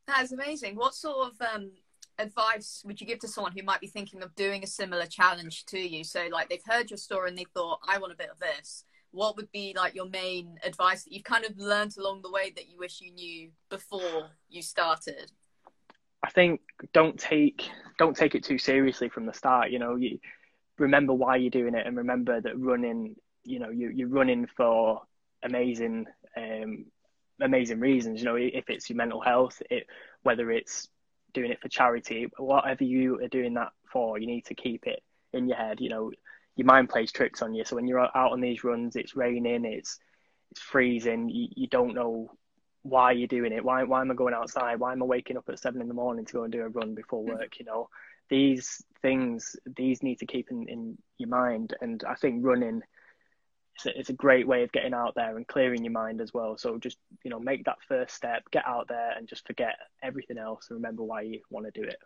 That's 0.08 0.32
amazing. 0.32 0.76
What 0.76 0.94
sort 0.94 1.28
of 1.28 1.42
um, 1.54 1.72
advice 2.18 2.84
would 2.86 3.00
you 3.00 3.08
give 3.08 3.20
to 3.20 3.28
someone 3.28 3.54
who 3.54 3.64
might 3.64 3.82
be 3.82 3.88
thinking 3.88 4.24
of 4.24 4.36
doing 4.36 4.64
a 4.64 4.68
similar 4.68 5.06
challenge 5.06 5.66
to 5.68 5.80
you? 5.80 6.04
So, 6.04 6.28
like, 6.32 6.50
they've 6.50 6.60
heard 6.66 6.90
your 6.90 6.98
story 6.98 7.30
and 7.30 7.38
they 7.38 7.46
thought, 7.54 7.80
I 7.88 7.98
want 8.00 8.14
a 8.14 8.18
bit 8.18 8.32
of 8.32 8.40
this 8.40 8.86
what 9.12 9.36
would 9.36 9.52
be 9.52 9.74
like 9.76 9.94
your 9.94 10.10
main 10.10 10.58
advice 10.64 11.04
that 11.04 11.14
you've 11.14 11.24
kind 11.24 11.46
of 11.46 11.58
learned 11.58 11.96
along 11.98 12.22
the 12.22 12.32
way 12.32 12.52
that 12.56 12.70
you 12.70 12.78
wish 12.78 13.02
you 13.02 13.12
knew 13.12 13.52
before 13.70 14.30
you 14.50 14.62
started? 14.62 15.32
I 16.24 16.30
think 16.30 16.62
don't 16.94 17.20
take 17.20 17.70
don't 17.98 18.16
take 18.16 18.36
it 18.36 18.44
too 18.44 18.58
seriously 18.58 19.10
from 19.10 19.26
the 19.26 19.34
start. 19.34 19.72
You 19.72 19.80
know, 19.80 19.96
you 19.96 20.20
remember 20.78 21.14
why 21.14 21.38
you're 21.38 21.50
doing 21.50 21.76
it, 21.76 21.86
and 21.86 21.98
remember 21.98 22.40
that 22.42 22.60
running. 22.60 23.16
You 23.44 23.60
know, 23.60 23.70
you 23.70 23.90
you're 23.90 24.08
running 24.08 24.48
for 24.56 25.02
amazing 25.44 26.06
um, 26.38 26.86
amazing 27.42 27.80
reasons. 27.80 28.20
You 28.20 28.26
know, 28.26 28.36
if 28.36 28.70
it's 28.70 28.90
your 28.90 28.98
mental 28.98 29.22
health, 29.22 29.62
it 29.70 29.88
whether 30.24 30.52
it's 30.52 30.88
doing 31.34 31.52
it 31.52 31.62
for 31.62 31.70
charity, 31.70 32.28
whatever 32.38 32.84
you 32.84 33.20
are 33.24 33.28
doing 33.28 33.54
that 33.56 33.72
for, 33.92 34.20
you 34.20 34.28
need 34.28 34.46
to 34.46 34.56
keep 34.56 34.86
it 34.86 35.02
in 35.34 35.48
your 35.48 35.58
head. 35.58 35.80
You 35.80 35.90
know, 35.90 36.12
your 36.56 36.66
mind 36.66 36.90
plays 36.90 37.12
tricks 37.12 37.42
on 37.42 37.54
you. 37.54 37.64
So 37.66 37.76
when 37.76 37.88
you're 37.88 38.00
out 38.00 38.32
on 38.32 38.42
these 38.42 38.64
runs, 38.64 38.96
it's 38.96 39.16
raining, 39.16 39.66
it's 39.66 40.00
it's 40.52 40.62
freezing, 40.62 41.30
you, 41.30 41.48
you 41.56 41.68
don't 41.68 41.96
know 41.96 42.32
why 42.84 43.12
you're 43.14 43.28
doing 43.28 43.54
it. 43.54 43.64
Why 43.64 43.84
why 43.84 44.02
am 44.02 44.12
I 44.12 44.16
going 44.16 44.34
outside? 44.34 44.80
Why 44.80 44.92
am 44.92 45.04
I 45.04 45.06
waking 45.06 45.38
up 45.38 45.50
at 45.50 45.60
seven 45.60 45.82
in 45.82 45.88
the 45.88 45.94
morning 45.94 46.26
to 46.26 46.34
go 46.34 46.44
and 46.44 46.52
do 46.52 46.62
a 46.62 46.70
run 46.70 46.96
before 46.96 47.24
mm. 47.24 47.30
work? 47.30 47.60
You 47.60 47.66
know, 47.66 47.90
these 48.32 48.82
things 49.04 49.56
these 49.78 50.02
need 50.02 50.18
to 50.20 50.26
keep 50.26 50.50
in, 50.50 50.68
in 50.68 50.98
your 51.20 51.30
mind. 51.30 51.76
And 51.82 52.04
I 52.08 52.16
think 52.16 52.44
running 52.44 52.82
it's 53.76 53.86
a, 53.86 54.00
it's 54.00 54.10
a 54.10 54.14
great 54.14 54.48
way 54.48 54.64
of 54.64 54.72
getting 54.72 54.94
out 54.94 55.14
there 55.16 55.38
and 55.38 55.48
clearing 55.48 55.84
your 55.84 55.94
mind 55.94 56.22
as 56.22 56.34
well. 56.34 56.58
So 56.58 56.80
just 56.80 56.98
you 57.24 57.30
know 57.30 57.40
make 57.40 57.66
that 57.66 57.78
first 57.88 58.16
step, 58.16 58.44
get 58.52 58.66
out 58.66 58.88
there, 58.88 59.12
and 59.12 59.28
just 59.28 59.46
forget 59.46 59.76
everything 60.02 60.40
else 60.40 60.68
and 60.70 60.78
remember 60.78 61.04
why 61.04 61.22
you 61.22 61.42
want 61.52 61.72
to 61.72 61.80
do 61.80 61.88
it. 61.88 61.98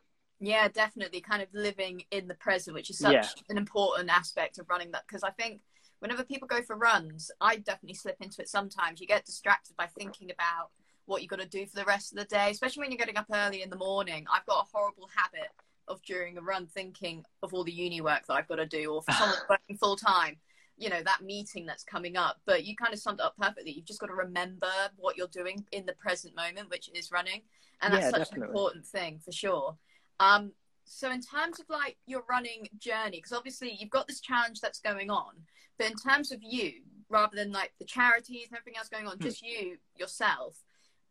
Yeah, 0.41 0.67
definitely. 0.67 1.21
Kind 1.21 1.41
of 1.41 1.47
living 1.53 2.03
in 2.11 2.27
the 2.27 2.35
present, 2.35 2.73
which 2.73 2.89
is 2.89 2.97
such 2.99 3.13
yeah. 3.13 3.27
an 3.49 3.57
important 3.57 4.09
aspect 4.09 4.57
of 4.57 4.69
running 4.69 4.91
that. 4.91 5.03
Because 5.07 5.23
I 5.23 5.29
think 5.29 5.61
whenever 5.99 6.23
people 6.23 6.47
go 6.47 6.61
for 6.61 6.75
runs, 6.75 7.31
I 7.39 7.57
definitely 7.57 7.95
slip 7.95 8.17
into 8.19 8.41
it 8.41 8.49
sometimes. 8.49 8.99
You 8.99 9.07
get 9.07 9.25
distracted 9.25 9.77
by 9.77 9.87
thinking 9.87 10.31
about 10.31 10.71
what 11.05 11.21
you've 11.21 11.29
got 11.29 11.39
to 11.39 11.47
do 11.47 11.65
for 11.67 11.75
the 11.75 11.85
rest 11.85 12.11
of 12.11 12.17
the 12.17 12.25
day, 12.25 12.49
especially 12.49 12.81
when 12.81 12.91
you're 12.91 12.97
getting 12.97 13.17
up 13.17 13.27
early 13.31 13.61
in 13.61 13.69
the 13.69 13.77
morning. 13.77 14.25
I've 14.31 14.45
got 14.45 14.65
a 14.65 14.77
horrible 14.77 15.07
habit 15.15 15.49
of 15.87 16.01
during 16.03 16.37
a 16.37 16.41
run 16.41 16.67
thinking 16.67 17.23
of 17.43 17.53
all 17.53 17.63
the 17.63 17.71
uni 17.71 18.01
work 18.01 18.25
that 18.27 18.33
I've 18.33 18.47
got 18.47 18.55
to 18.55 18.65
do, 18.65 18.93
or 18.93 19.01
for 19.01 19.11
someone 19.11 19.37
working 19.49 19.77
full 19.77 19.95
time, 19.95 20.37
you 20.77 20.89
know, 20.89 21.01
that 21.03 21.21
meeting 21.21 21.65
that's 21.65 21.83
coming 21.83 22.17
up. 22.17 22.37
But 22.45 22.65
you 22.65 22.75
kind 22.75 22.93
of 22.93 22.99
summed 22.99 23.19
it 23.19 23.25
up 23.25 23.35
perfectly. 23.39 23.71
You've 23.71 23.85
just 23.85 23.99
got 23.99 24.07
to 24.07 24.15
remember 24.15 24.71
what 24.97 25.17
you're 25.17 25.27
doing 25.27 25.65
in 25.71 25.85
the 25.85 25.93
present 25.93 26.35
moment, 26.35 26.69
which 26.69 26.89
is 26.93 27.11
running. 27.11 27.41
And 27.81 27.93
that's 27.93 28.05
yeah, 28.05 28.11
such 28.11 28.19
definitely. 28.29 28.43
an 28.43 28.49
important 28.49 28.85
thing 28.85 29.19
for 29.23 29.31
sure. 29.31 29.75
Um, 30.19 30.51
so 30.85 31.11
in 31.11 31.21
terms 31.21 31.59
of 31.59 31.65
like 31.69 31.97
your 32.05 32.23
running 32.29 32.69
journey, 32.77 33.17
because 33.17 33.33
obviously 33.33 33.75
you've 33.77 33.89
got 33.89 34.07
this 34.07 34.21
challenge 34.21 34.61
that's 34.61 34.79
going 34.79 35.09
on, 35.09 35.33
but 35.77 35.87
in 35.87 35.95
terms 35.95 36.31
of 36.31 36.39
you, 36.41 36.73
rather 37.09 37.35
than 37.35 37.51
like 37.51 37.73
the 37.79 37.85
charities 37.85 38.47
and 38.47 38.57
everything 38.57 38.77
else 38.77 38.89
going 38.89 39.07
on, 39.07 39.17
hmm. 39.17 39.23
just 39.23 39.41
you 39.41 39.77
yourself, 39.97 40.57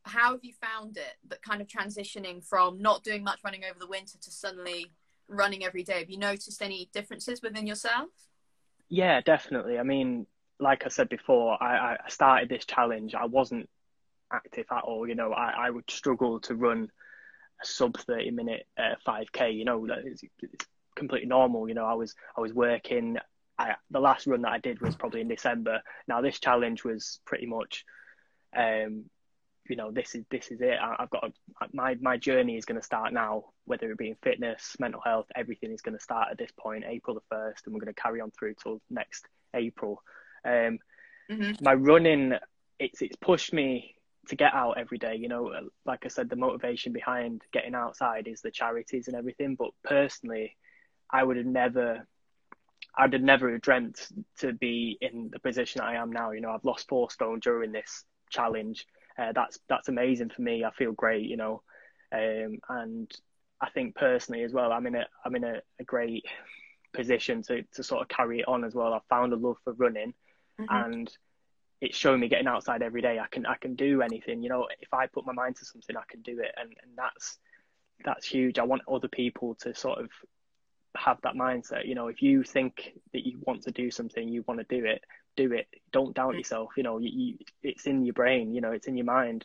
how 0.05 0.33
have 0.33 0.45
you 0.45 0.53
found 0.53 0.97
it? 0.97 1.15
That 1.29 1.43
kind 1.43 1.61
of 1.61 1.67
transitioning 1.67 2.47
from 2.47 2.81
not 2.81 3.03
doing 3.03 3.23
much 3.23 3.41
running 3.45 3.65
over 3.65 3.79
the 3.79 3.87
winter 3.87 4.19
to 4.19 4.31
suddenly 4.31 4.93
running 5.29 5.65
every 5.65 5.83
day. 5.83 6.01
Have 6.01 6.11
you 6.11 6.19
noticed 6.19 6.63
any 6.63 6.91
differences 6.93 7.43
within 7.43 7.67
yourself? 7.67 8.11
Yeah, 8.89 9.21
definitely. 9.21 9.79
I 9.79 9.83
mean, 9.83 10.27
like 10.61 10.85
I 10.85 10.89
said 10.89 11.09
before, 11.09 11.61
I, 11.63 11.97
I 12.05 12.09
started 12.09 12.49
this 12.49 12.65
challenge. 12.65 13.15
I 13.15 13.27
wasn't 13.27 13.69
active 14.33 14.67
at 14.71 14.85
all. 14.85 15.09
You 15.09 15.15
know, 15.15 15.33
I, 15.33 15.67
I 15.67 15.71
would 15.71 15.91
struggle 15.91 16.41
to 16.41 16.55
run 16.55 16.91
a 17.63 17.67
sub 17.67 17.97
30 17.97 18.31
minute 18.31 18.67
uh, 18.79 18.95
5k 19.07 19.55
you 19.55 19.65
know 19.65 19.87
it's, 20.05 20.23
it's 20.41 20.67
completely 20.97 21.29
normal 21.29 21.69
you 21.69 21.75
know 21.75 21.85
i 21.85 21.95
was 21.95 22.15
i 22.37 22.41
was 22.41 22.53
working 22.53 23.17
I, 23.59 23.75
the 23.91 24.01
last 24.01 24.27
run 24.27 24.43
that 24.43 24.53
i 24.53 24.59
did 24.59 24.81
was 24.81 24.97
probably 24.97 25.21
in 25.21 25.29
december 25.29 25.81
now 26.09 26.21
this 26.21 26.41
challenge 26.41 26.85
was 26.85 27.21
pretty 27.25 27.47
much 27.47 27.85
um 28.57 29.05
you 29.69 29.77
know, 29.77 29.91
this 29.91 30.15
is 30.15 30.25
this 30.31 30.49
is 30.49 30.61
it. 30.61 30.77
I, 30.81 30.97
have 30.99 31.11
got 31.11 31.25
a, 31.25 31.67
my 31.73 31.97
my 32.01 32.17
journey 32.17 32.57
is 32.57 32.65
going 32.65 32.81
to 32.81 32.85
start 32.85 33.13
now. 33.13 33.45
Whether 33.65 33.91
it 33.91 33.99
be 33.99 34.11
in 34.11 34.17
fitness, 34.23 34.77
mental 34.79 35.01
health, 35.01 35.27
everything 35.35 35.73
is 35.73 35.81
going 35.81 35.97
to 35.97 36.03
start 36.03 36.29
at 36.31 36.39
this 36.39 36.51
point, 36.59 36.85
April 36.87 37.15
the 37.15 37.23
first, 37.31 37.67
and 37.67 37.75
we're 37.75 37.81
going 37.81 37.95
to 37.95 38.01
carry 38.01 38.21
on 38.21 38.31
through 38.31 38.55
till 38.63 38.81
next 38.91 39.27
April. 39.55 40.03
Um, 40.45 40.79
mm-hmm. 41.31 41.53
My 41.63 41.75
running, 41.75 42.35
it's 42.79 43.01
it's 43.01 43.17
pushed 43.17 43.53
me 43.53 43.95
to 44.29 44.37
get 44.37 44.55
out 44.55 44.79
every 44.79 44.99
day. 44.99 45.17
You 45.17 45.29
know, 45.29 45.53
like 45.85 46.05
I 46.05 46.09
said, 46.09 46.29
the 46.29 46.37
motivation 46.37 46.93
behind 46.93 47.43
getting 47.53 47.75
outside 47.75 48.29
is 48.29 48.41
the 48.41 48.51
charities 48.51 49.09
and 49.09 49.17
everything. 49.17 49.55
But 49.55 49.71
personally, 49.83 50.57
I 51.11 51.23
would 51.23 51.37
have 51.37 51.47
never, 51.47 52.07
I'd 52.97 53.13
have 53.13 53.23
never 53.23 53.57
dreamt 53.59 54.09
to 54.41 54.53
be 54.53 54.99
in 55.01 55.31
the 55.33 55.39
position 55.39 55.81
I 55.81 55.97
am 55.97 56.13
now. 56.13 56.33
You 56.33 56.41
know, 56.41 56.51
I've 56.51 56.65
lost 56.65 56.89
four 56.89 57.11
stone 57.11 57.41
during 57.41 57.73
this 57.73 58.05
challenge. 58.31 58.87
Uh, 59.19 59.33
that's 59.33 59.59
that's 59.69 59.89
amazing 59.89 60.31
for 60.31 60.43
me. 60.43 60.65
I 60.65 60.71
feel 60.73 60.93
great. 60.93 61.29
You 61.29 61.37
know, 61.37 61.63
um, 62.13 62.59
and 62.69 63.11
I 63.61 63.71
think 63.71 63.95
personally 63.95 64.43
as 64.43 64.53
well, 64.53 64.73
I'm 64.73 64.87
in 64.87 64.97
a 64.97 65.07
I'm 65.25 65.37
in 65.37 65.45
a, 65.45 65.61
a 65.81 65.85
great 65.85 66.25
position 66.93 67.43
to 67.43 67.63
to 67.75 67.83
sort 67.83 68.03
of 68.03 68.09
carry 68.09 68.41
it 68.41 68.49
on 68.49 68.65
as 68.65 68.75
well. 68.75 68.93
I've 68.93 69.07
found 69.09 69.33
a 69.33 69.37
love 69.37 69.57
for 69.65 69.73
running, 69.75 70.15
mm-hmm. 70.61 70.75
and 70.75 71.11
it's 71.81 71.97
showing 71.97 72.21
me 72.21 72.29
getting 72.29 72.47
outside 72.47 72.83
every 72.83 73.03
day. 73.03 73.19
I 73.19 73.27
can 73.31 73.47
I 73.47 73.57
can 73.57 73.75
do 73.75 74.03
anything. 74.03 74.43
You 74.43 74.49
know, 74.49 74.69
if 74.81 74.93
I 74.93 75.07
put 75.07 75.27
my 75.27 75.33
mind 75.33 75.57
to 75.57 75.65
something, 75.65 75.97
I 75.97 76.05
can 76.09 76.23
do 76.23 76.41
it, 76.41 76.53
and 76.57 76.71
and 76.83 76.93
that's 76.97 77.39
that's 78.05 78.27
huge. 78.27 78.59
I 78.59 78.65
want 78.65 78.83
other 78.91 79.09
people 79.09 79.55
to 79.61 79.75
sort 79.75 80.01
of 80.01 80.11
have 80.97 81.19
that 81.23 81.35
mindset. 81.35 81.87
You 81.87 81.95
know, 81.95 82.09
if 82.09 82.23
you 82.23 82.43
think 82.43 82.93
that 83.13 83.27
you 83.27 83.39
want 83.43 83.63
to 83.65 83.71
do 83.71 83.91
something, 83.91 84.29
you 84.29 84.45
want 84.47 84.61
to 84.61 84.77
do 84.81 84.85
it, 84.85 85.03
do 85.37 85.53
it. 85.53 85.67
Don't 85.93 86.15
doubt 86.15 86.35
mm. 86.35 86.39
yourself. 86.39 86.71
You 86.77 86.83
know, 86.83 86.99
you, 86.99 87.11
you, 87.13 87.39
it's 87.63 87.87
in 87.87 88.05
your 88.05 88.15
brain. 88.15 88.55
You 88.55 88.61
know, 88.61 88.73
it's 88.73 88.87
in 88.87 88.97
your 88.97 89.07
mind. 89.07 89.45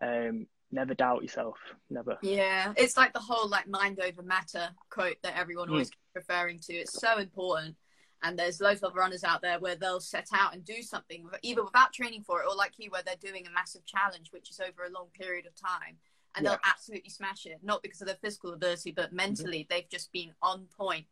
Um, 0.00 0.46
never 0.70 0.94
doubt 0.94 1.22
yourself. 1.22 1.58
Never. 1.90 2.18
Yeah, 2.22 2.72
it's 2.76 2.96
like 2.96 3.12
the 3.12 3.20
whole 3.20 3.48
like 3.48 3.68
mind 3.68 4.00
over 4.00 4.22
matter 4.22 4.70
quote 4.90 5.16
that 5.22 5.38
everyone 5.38 5.70
always 5.70 5.90
mm. 5.90 5.94
referring 6.14 6.60
to. 6.60 6.74
It's 6.74 7.00
so 7.00 7.18
important. 7.18 7.76
And 8.22 8.36
there's 8.36 8.60
loads 8.60 8.82
of 8.82 8.96
runners 8.96 9.22
out 9.22 9.42
there 9.42 9.60
where 9.60 9.76
they'll 9.76 10.00
set 10.00 10.26
out 10.34 10.52
and 10.52 10.64
do 10.64 10.82
something 10.82 11.28
either 11.42 11.62
without 11.62 11.92
training 11.92 12.24
for 12.26 12.40
it 12.40 12.46
or 12.48 12.56
like 12.56 12.72
you, 12.76 12.90
where 12.90 13.02
they're 13.06 13.14
doing 13.20 13.46
a 13.46 13.50
massive 13.50 13.86
challenge, 13.86 14.32
which 14.32 14.50
is 14.50 14.58
over 14.58 14.84
a 14.84 14.90
long 14.90 15.06
period 15.14 15.46
of 15.46 15.54
time 15.54 15.98
and 16.38 16.44
yeah. 16.44 16.50
they'll 16.50 16.70
absolutely 16.70 17.10
smash 17.10 17.46
it. 17.46 17.58
Not 17.62 17.82
because 17.82 18.00
of 18.00 18.06
their 18.06 18.16
physical 18.16 18.52
ability, 18.52 18.92
but 18.92 19.06
mm-hmm. 19.06 19.16
mentally, 19.16 19.58
mm-hmm. 19.60 19.74
they've 19.74 19.90
just 19.90 20.12
been 20.12 20.32
on 20.42 20.66
point 20.76 21.06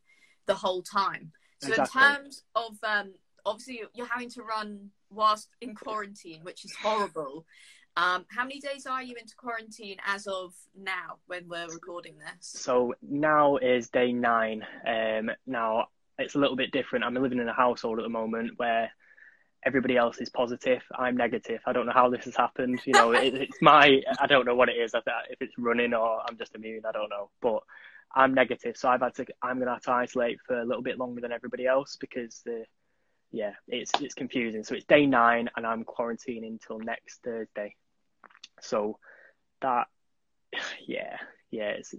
the 0.47 0.55
whole 0.55 0.83
time. 0.83 1.33
So 1.61 1.71
exactly. 1.71 2.03
in 2.03 2.09
terms 2.09 2.43
of 2.55 2.73
um, 2.83 3.15
obviously 3.47 3.83
you're 3.95 4.07
having 4.07 4.29
to 4.31 4.43
run 4.43 4.91
whilst 5.11 5.49
in 5.61 5.75
quarantine, 5.75 6.41
which 6.43 6.65
is 6.65 6.75
horrible. 6.83 7.47
Um, 7.97 8.27
how 8.29 8.43
many 8.43 8.61
days 8.61 8.85
are 8.87 9.03
you 9.03 9.17
into 9.19 9.35
quarantine 9.37 9.97
as 10.07 10.27
of 10.27 10.53
now 10.79 11.17
when 11.29 11.49
we're 11.49 11.69
recording 11.69 12.19
this? 12.19 12.61
So 12.61 12.95
now 13.01 13.57
is 13.57 13.89
day 13.89 14.13
nine. 14.13 14.67
Um, 14.87 15.31
now 15.47 15.87
it's 16.19 16.35
a 16.35 16.39
little 16.39 16.57
bit 16.57 16.73
different. 16.73 17.07
I'm 17.07 17.15
living 17.15 17.39
in 17.39 17.49
a 17.49 17.55
household 17.55 17.99
at 17.99 18.03
the 18.03 18.11
moment 18.11 18.53
where 18.59 18.91
everybody 19.65 19.97
else 19.97 20.19
is 20.19 20.29
positive. 20.29 20.83
I'm 20.95 21.17
negative. 21.17 21.61
I 21.67 21.73
don't 21.73 21.87
know 21.87 21.93
how 21.93 22.11
this 22.11 22.27
has 22.27 22.37
happened. 22.37 22.81
You 22.85 22.93
know, 22.93 23.13
it, 23.13 23.35
it's 23.35 23.63
my, 23.63 24.03
I 24.21 24.27
don't 24.27 24.45
know 24.45 24.55
what 24.55 24.69
it 24.69 24.77
is. 24.77 24.93
If 24.95 25.41
it's 25.41 25.55
running 25.57 25.95
or 25.95 26.21
I'm 26.29 26.37
just 26.37 26.55
immune, 26.55 26.83
I 26.87 26.93
don't 26.93 27.09
know. 27.09 27.31
But 27.41 27.63
I'm 28.15 28.35
negative, 28.35 28.77
so 28.77 28.89
I've 28.89 29.01
had 29.01 29.15
to. 29.17 29.27
I'm 29.43 29.59
gonna 29.59 29.73
have 29.73 29.83
to 29.83 29.93
isolate 29.93 30.39
for 30.47 30.61
a 30.61 30.65
little 30.65 30.83
bit 30.83 30.99
longer 30.99 31.21
than 31.21 31.33
everybody 31.33 31.67
else 31.67 31.97
because 31.97 32.41
the, 32.45 32.65
yeah, 33.37 33.53
it's 33.69 33.93
it's 34.01 34.15
confusing. 34.15 34.65
So 34.65 34.75
it's 34.75 34.87
day 34.87 35.05
nine, 35.05 35.51
and 35.57 35.67
I'm 35.67 35.85
quarantining 35.85 36.47
until 36.47 36.79
next 36.79 37.23
Thursday. 37.23 37.77
So 38.63 38.99
that, 39.61 39.89
yeah, 40.87 41.19
yeah, 41.51 41.69
it's. 41.69 41.95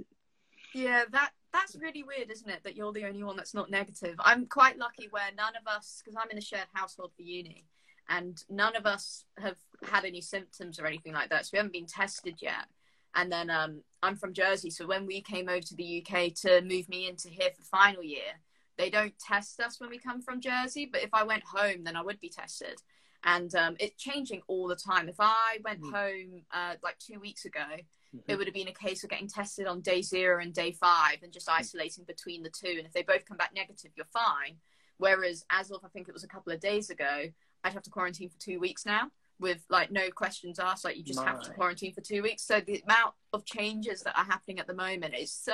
Yeah, 0.74 1.04
that 1.12 1.30
that's 1.54 1.76
really 1.80 2.02
weird, 2.02 2.32
isn't 2.32 2.50
it? 2.50 2.64
That 2.64 2.76
you're 2.76 2.92
the 2.92 3.06
only 3.06 3.24
one 3.24 3.38
that's 3.38 3.54
not 3.54 3.70
negative. 3.70 4.16
I'm 4.18 4.48
quite 4.48 4.80
lucky 4.80 5.10
where 5.12 5.30
none 5.38 5.54
of 5.56 5.68
us, 5.68 6.02
because 6.04 6.18
I'm 6.20 6.32
in 6.32 6.40
a 6.40 6.42
shared 6.42 6.68
household 6.74 7.12
for 7.16 7.22
uni, 7.22 7.66
and 8.10 8.44
none 8.50 8.76
of 8.76 8.88
us 8.88 9.26
have 9.38 9.58
had 9.88 10.06
any 10.06 10.22
symptoms 10.22 10.80
or 10.80 10.88
anything 10.88 11.14
like 11.14 11.30
that. 11.30 11.46
So 11.46 11.52
we 11.54 11.58
haven't 11.58 11.74
been 11.74 11.86
tested 11.86 12.40
yet. 12.42 12.66
And 13.14 13.32
then 13.32 13.52
um, 13.52 13.82
I'm 14.02 14.16
from 14.16 14.34
Jersey, 14.34 14.72
so 14.72 14.88
when 14.88 15.06
we 15.06 15.22
came 15.22 15.50
over 15.50 15.62
to 15.62 15.76
the 15.76 16.04
UK 16.04 16.34
to 16.42 16.62
move 16.62 16.90
me 16.90 17.08
into 17.08 17.30
here 17.30 17.50
for 17.56 17.64
final 17.64 18.04
year, 18.04 18.42
they 18.78 18.90
don't 18.90 19.18
test 19.20 19.60
us 19.60 19.80
when 19.80 19.90
we 19.90 19.98
come 19.98 20.22
from 20.22 20.42
Jersey. 20.42 20.90
But 20.92 21.04
if 21.04 21.10
I 21.14 21.24
went 21.24 21.44
home, 21.44 21.84
then 21.84 21.96
I 21.96 22.02
would 22.02 22.20
be 22.20 22.30
tested. 22.30 22.82
And 23.24 23.54
um, 23.56 23.76
it's 23.80 24.02
changing 24.02 24.42
all 24.48 24.68
the 24.68 24.76
time. 24.76 25.10
If 25.10 25.16
I 25.20 25.58
went 25.64 25.82
mm. 25.82 25.92
home 25.92 26.42
uh, 26.54 26.76
like 26.84 26.98
two 27.00 27.20
weeks 27.20 27.46
ago, 27.46 27.60
mm-hmm. 27.60 28.20
it 28.28 28.38
would 28.38 28.48
have 28.48 28.54
been 28.54 28.68
a 28.68 28.74
case 28.74 29.04
of 29.04 29.10
getting 29.10 29.28
tested 29.28 29.68
on 29.68 29.82
day 29.82 30.02
zero 30.02 30.42
and 30.42 30.54
day 30.54 30.72
five 30.72 31.18
and 31.24 31.34
just 31.34 31.50
isolating 31.50 32.04
between 32.06 32.44
the 32.44 32.50
two. 32.52 32.76
And 32.78 32.86
if 32.86 32.94
they 32.94 33.04
both 33.04 33.26
come 33.26 33.38
back 33.38 33.52
negative, 33.56 33.92
you're 33.96 34.06
fine. 34.14 34.58
Whereas 34.98 35.44
as 35.50 35.72
of 35.72 35.82
I 35.84 35.90
think 35.90 36.08
it 36.08 36.14
was 36.14 36.24
a 36.24 36.28
couple 36.28 36.54
of 36.54 36.60
days 36.60 36.90
ago, 36.90 37.26
I'd 37.64 37.74
have 37.74 37.84
to 37.84 37.90
quarantine 37.90 38.30
for 38.30 38.40
two 38.40 38.60
weeks 38.60 38.86
now 38.86 39.12
with 39.40 39.64
like 39.70 39.92
no 39.92 40.10
questions 40.10 40.60
asked. 40.60 40.86
Like 40.86 40.98
you 40.98 41.04
just 41.04 41.20
My. 41.20 41.26
have 41.26 41.42
to 41.42 41.52
quarantine 41.52 41.94
for 41.94 42.02
two 42.02 42.22
weeks. 42.24 42.44
So 42.44 42.60
the 42.60 42.82
amount 42.86 43.14
of 43.34 43.46
changes 43.46 44.02
that 44.04 44.18
are 44.18 44.26
happening 44.26 44.60
at 44.60 44.68
the 44.68 44.74
moment 44.74 45.16
is 45.16 45.32
so 45.32 45.54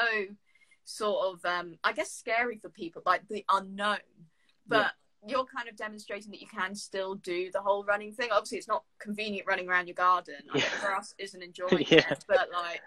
sort 0.86 1.34
of 1.34 1.46
um 1.46 1.78
I 1.84 1.94
guess 1.94 2.12
scary 2.12 2.58
for 2.58 2.70
people, 2.70 3.02
like 3.06 3.28
the 3.28 3.46
unknown. 3.50 3.98
But 4.68 4.94
you're 5.28 5.46
kind 5.46 5.70
of 5.70 5.76
demonstrating 5.76 6.32
that 6.32 6.42
you 6.42 6.48
can 6.48 6.76
still 6.76 7.16
do 7.16 7.50
the 7.52 7.62
whole 7.62 7.84
running 7.84 8.12
thing. 8.12 8.30
Obviously, 8.32 8.58
it's 8.58 8.68
not 8.68 8.84
convenient 9.00 9.48
running 9.48 9.70
around 9.70 9.88
your 9.88 9.96
garden. 9.96 10.36
I 10.54 10.58
yeah. 10.58 10.66
grass 10.82 11.14
isn't 11.18 11.42
enjoying 11.42 11.86
yeah. 11.90 12.10
it, 12.12 12.26
but 12.28 12.50
like, 12.52 12.82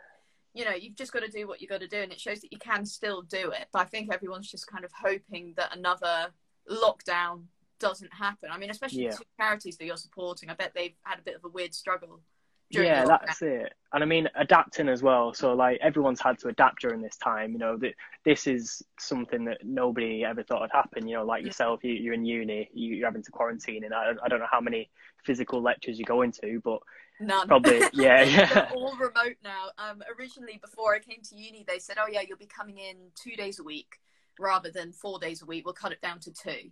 you 0.54 0.64
know, 0.64 0.72
you've 0.72 0.96
just 0.96 1.12
got 1.12 1.20
to 1.20 1.28
do 1.28 1.46
what 1.46 1.60
you've 1.60 1.70
got 1.70 1.80
to 1.80 1.88
do, 1.88 1.98
and 1.98 2.12
it 2.12 2.20
shows 2.20 2.40
that 2.40 2.52
you 2.52 2.58
can 2.58 2.84
still 2.84 3.22
do 3.22 3.50
it. 3.50 3.66
But 3.72 3.80
I 3.80 3.84
think 3.84 4.12
everyone's 4.12 4.50
just 4.50 4.66
kind 4.66 4.84
of 4.84 4.90
hoping 4.92 5.54
that 5.56 5.76
another 5.76 6.28
lockdown 6.70 7.44
doesn't 7.78 8.12
happen. 8.12 8.50
I 8.52 8.58
mean, 8.58 8.70
especially 8.70 9.04
yeah. 9.04 9.10
the 9.10 9.18
two 9.18 9.24
charities 9.38 9.76
that 9.78 9.86
you're 9.86 9.96
supporting. 9.96 10.50
I 10.50 10.54
bet 10.54 10.72
they've 10.74 10.96
had 11.02 11.18
a 11.18 11.22
bit 11.22 11.36
of 11.36 11.44
a 11.44 11.48
weird 11.48 11.74
struggle 11.74 12.20
yeah 12.70 13.04
that's 13.04 13.42
it 13.42 13.72
and 13.92 14.02
i 14.02 14.06
mean 14.06 14.28
adapting 14.34 14.88
as 14.88 15.02
well 15.02 15.32
so 15.32 15.54
like 15.54 15.78
everyone's 15.80 16.20
had 16.20 16.38
to 16.38 16.48
adapt 16.48 16.80
during 16.80 17.00
this 17.00 17.16
time 17.16 17.52
you 17.52 17.58
know 17.58 17.76
that 17.76 17.94
this 18.24 18.46
is 18.46 18.82
something 18.98 19.44
that 19.44 19.58
nobody 19.64 20.24
ever 20.24 20.42
thought 20.42 20.60
would 20.60 20.70
happen 20.72 21.06
you 21.06 21.14
know 21.14 21.24
like 21.24 21.44
yourself 21.44 21.84
you, 21.84 21.92
you're 21.92 22.14
in 22.14 22.24
uni 22.24 22.68
you, 22.74 23.02
are 23.02 23.06
having 23.06 23.22
to 23.22 23.30
quarantine 23.30 23.84
and 23.84 23.94
I, 23.94 24.12
I 24.22 24.28
don't 24.28 24.40
know 24.40 24.48
how 24.50 24.60
many 24.60 24.90
physical 25.24 25.62
lectures 25.62 25.98
you 25.98 26.04
go 26.04 26.22
into 26.22 26.60
but 26.64 26.80
None. 27.18 27.48
Probably, 27.48 27.80
yeah, 27.94 28.22
yeah. 28.24 28.68
all 28.74 28.94
remote 28.96 29.36
now. 29.42 29.68
Um, 29.78 30.02
originally, 30.18 30.58
before 30.62 30.94
I 30.94 30.98
came 30.98 31.22
to 31.30 31.34
uni, 31.34 31.64
they 31.66 31.78
said, 31.78 31.96
"Oh 31.98 32.06
yeah, 32.10 32.20
you'll 32.20 32.36
be 32.36 32.44
coming 32.44 32.76
in 32.76 32.96
two 33.14 33.36
days 33.36 33.58
a 33.58 33.62
week 33.62 34.00
rather 34.38 34.70
than 34.70 34.92
four 34.92 35.18
days 35.18 35.42
a 35.42 35.46
week. 35.46 35.64
We'll 35.64 35.74
cut 35.74 35.92
it 35.92 36.00
down 36.00 36.20
to 36.20 36.32
two. 36.32 36.70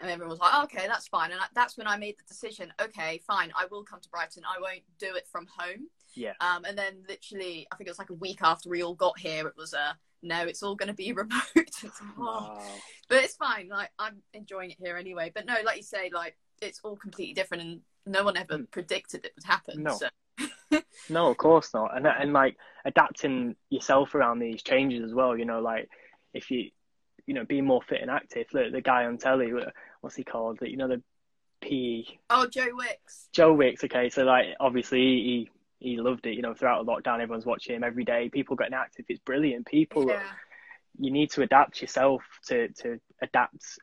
And 0.00 0.10
everyone 0.10 0.30
was 0.30 0.40
like, 0.40 0.50
oh, 0.54 0.64
okay, 0.64 0.86
that's 0.88 1.06
fine. 1.06 1.30
And 1.30 1.40
that's 1.54 1.78
when 1.78 1.86
I 1.86 1.96
made 1.96 2.16
the 2.18 2.24
decision, 2.26 2.72
okay, 2.82 3.20
fine, 3.26 3.52
I 3.56 3.66
will 3.70 3.84
come 3.84 4.00
to 4.00 4.08
Brighton. 4.08 4.42
I 4.44 4.60
won't 4.60 4.82
do 4.98 5.14
it 5.14 5.28
from 5.30 5.46
home. 5.46 5.88
Yeah. 6.14 6.32
Um, 6.40 6.64
and 6.64 6.76
then 6.76 7.04
literally, 7.08 7.66
I 7.70 7.76
think 7.76 7.86
it 7.86 7.90
was 7.90 7.98
like 7.98 8.10
a 8.10 8.14
week 8.14 8.40
after 8.42 8.68
we 8.68 8.82
all 8.82 8.94
got 8.94 9.18
here, 9.18 9.46
it 9.46 9.54
was 9.56 9.72
a, 9.72 9.78
uh, 9.78 9.92
no, 10.22 10.42
it's 10.42 10.62
all 10.62 10.74
going 10.74 10.88
to 10.88 10.94
be 10.94 11.12
remote. 11.14 11.40
oh. 11.56 12.12
wow. 12.18 12.62
But 13.08 13.24
it's 13.24 13.36
fine. 13.36 13.68
Like, 13.68 13.90
I'm 13.98 14.22
enjoying 14.32 14.70
it 14.70 14.78
here 14.80 14.96
anyway. 14.96 15.30
But 15.34 15.46
no, 15.46 15.54
like 15.64 15.76
you 15.76 15.82
say, 15.82 16.10
like, 16.12 16.36
it's 16.60 16.80
all 16.82 16.96
completely 16.96 17.34
different 17.34 17.62
and 17.62 17.80
no 18.06 18.24
one 18.24 18.36
ever 18.36 18.58
mm. 18.58 18.70
predicted 18.70 19.24
it 19.24 19.32
would 19.36 19.44
happen. 19.44 19.82
No. 19.82 19.96
So. 19.96 20.80
no, 21.10 21.30
of 21.30 21.36
course 21.36 21.72
not. 21.74 21.96
And, 21.96 22.06
and 22.06 22.32
like 22.32 22.56
adapting 22.84 23.56
yourself 23.70 24.14
around 24.14 24.38
these 24.38 24.62
changes 24.62 25.04
as 25.04 25.14
well, 25.14 25.36
you 25.36 25.44
know, 25.44 25.60
like 25.60 25.88
if 26.32 26.50
you, 26.50 26.70
you 27.26 27.34
know, 27.34 27.44
being 27.44 27.64
more 27.64 27.82
fit 27.82 28.02
and 28.02 28.10
active. 28.10 28.46
Look, 28.52 28.72
the 28.72 28.80
guy 28.80 29.04
on 29.04 29.18
telly, 29.18 29.52
what's 30.00 30.16
he 30.16 30.24
called? 30.24 30.58
You 30.62 30.76
know, 30.76 30.88
the 30.88 31.02
PE. 31.62 32.04
Oh, 32.30 32.46
Joe 32.46 32.68
Wicks. 32.72 33.28
Joe 33.32 33.54
Wicks. 33.54 33.84
Okay, 33.84 34.10
so 34.10 34.24
like 34.24 34.46
obviously 34.60 34.98
he 35.00 35.50
he 35.78 35.96
loved 35.96 36.26
it. 36.26 36.34
You 36.34 36.42
know, 36.42 36.54
throughout 36.54 36.84
the 36.84 36.90
lockdown, 36.92 37.20
everyone's 37.20 37.46
watching 37.46 37.76
him 37.76 37.84
every 37.84 38.04
day. 38.04 38.28
People 38.28 38.56
getting 38.56 38.74
active. 38.74 39.06
It's 39.08 39.20
brilliant. 39.20 39.66
People, 39.66 40.08
yeah. 40.08 40.22
you 40.98 41.10
need 41.10 41.30
to 41.32 41.42
adapt 41.42 41.80
yourself 41.80 42.22
to 42.46 42.68
to 42.68 43.00
adapt 43.22 43.78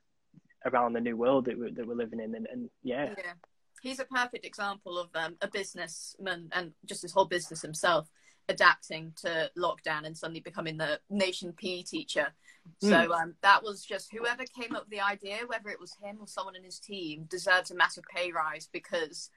around 0.66 0.94
the 0.94 1.02
new 1.02 1.18
world 1.18 1.46
that 1.46 1.58
we're, 1.58 1.72
that 1.72 1.88
we're 1.88 1.96
living 1.96 2.20
in, 2.20 2.36
and, 2.36 2.48
and 2.52 2.70
yeah. 2.84 3.16
Yeah, 3.18 3.34
he's 3.82 4.00
a 4.00 4.06
perfect 4.06 4.46
example 4.46 5.00
of 5.00 5.10
um, 5.16 5.38
a 5.42 5.48
businessman 5.48 6.50
and 6.52 6.74
just 6.86 7.02
his 7.02 7.12
whole 7.12 7.26
business 7.26 7.62
himself 7.62 8.08
adapting 8.52 9.14
to 9.18 9.50
lockdown 9.58 10.06
and 10.06 10.18
suddenly 10.18 10.40
becoming 10.40 10.78
the 10.78 11.00
nation 11.10 11.54
PE 11.54 11.84
teacher. 11.84 12.28
Mm. 12.84 12.90
So 12.90 13.14
um, 13.14 13.34
that 13.42 13.64
was 13.64 13.84
just 13.84 14.12
whoever 14.12 14.44
came 14.44 14.76
up 14.76 14.84
with 14.84 14.92
the 14.92 15.02
idea, 15.02 15.40
whether 15.48 15.70
it 15.70 15.80
was 15.80 15.96
him 16.02 16.18
or 16.20 16.28
someone 16.28 16.56
in 16.56 16.64
his 16.64 16.80
team, 16.80 17.26
deserves 17.30 17.72
a 17.72 17.76
massive 17.76 18.04
pay 18.16 18.32
rise 18.32 18.70
because 18.72 19.30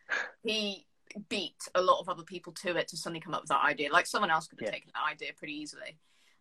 he 0.42 0.86
beat 1.28 1.68
a 1.74 1.82
lot 1.82 2.00
of 2.00 2.08
other 2.08 2.22
people 2.22 2.52
to 2.52 2.76
it 2.76 2.88
to 2.88 2.96
suddenly 2.96 3.20
come 3.20 3.34
up 3.34 3.42
with 3.42 3.50
that 3.50 3.64
idea. 3.64 3.92
Like 3.92 4.06
someone 4.06 4.30
else 4.30 4.46
could 4.46 4.60
have 4.60 4.68
yeah. 4.68 4.72
taken 4.72 4.90
that 4.94 5.12
idea 5.12 5.30
pretty 5.36 5.54
easily. 5.54 5.98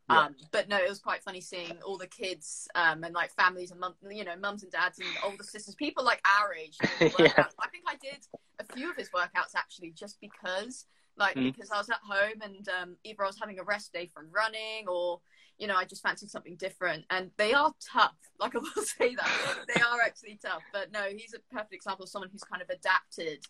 Yeah. 0.09 0.19
Um, 0.19 0.35
but 0.51 0.67
no, 0.67 0.77
it 0.77 0.89
was 0.89 0.99
quite 0.99 1.23
funny 1.23 1.39
seeing 1.39 1.77
all 1.85 1.97
the 1.97 2.07
kids 2.07 2.67
um, 2.75 3.03
and 3.03 3.13
like 3.13 3.31
families 3.31 3.71
and 3.71 3.79
mum, 3.79 3.95
you 4.11 4.25
know, 4.25 4.35
mums 4.35 4.63
and 4.63 4.71
dads 4.71 4.99
and 4.99 5.07
older 5.23 5.43
sisters, 5.43 5.75
people 5.75 6.03
like 6.03 6.21
our 6.39 6.53
age. 6.53 6.77
yeah. 6.99 7.45
I 7.59 7.69
think 7.69 7.85
I 7.87 7.95
did 8.01 8.27
a 8.59 8.73
few 8.73 8.89
of 8.89 8.97
his 8.97 9.09
workouts 9.11 9.55
actually, 9.55 9.91
just 9.91 10.19
because 10.19 10.85
like 11.17 11.35
mm. 11.35 11.53
because 11.53 11.69
I 11.71 11.77
was 11.77 11.89
at 11.89 11.99
home 12.03 12.41
and 12.41 12.67
um, 12.69 12.95
either 13.03 13.23
I 13.23 13.27
was 13.27 13.39
having 13.39 13.59
a 13.59 13.63
rest 13.63 13.93
day 13.93 14.09
from 14.13 14.29
running 14.31 14.87
or 14.87 15.19
you 15.57 15.67
know 15.67 15.75
I 15.75 15.85
just 15.85 16.01
fancied 16.01 16.29
something 16.29 16.55
different. 16.55 17.05
And 17.09 17.31
they 17.37 17.53
are 17.53 17.73
tough. 17.91 18.15
Like 18.39 18.55
I 18.55 18.59
will 18.59 18.83
say 18.83 19.15
that 19.15 19.29
they 19.73 19.79
are 19.79 20.01
actually 20.03 20.37
tough. 20.43 20.63
But 20.73 20.91
no, 20.91 21.03
he's 21.15 21.33
a 21.33 21.53
perfect 21.53 21.73
example 21.73 22.03
of 22.03 22.09
someone 22.09 22.29
who's 22.29 22.43
kind 22.43 22.61
of 22.61 22.69
adapted 22.69 23.45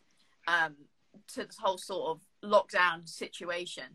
um, 0.47 0.75
to 1.29 1.45
this 1.45 1.57
whole 1.57 1.79
sort 1.79 2.11
of 2.11 2.47
lockdown 2.47 3.09
situation. 3.09 3.85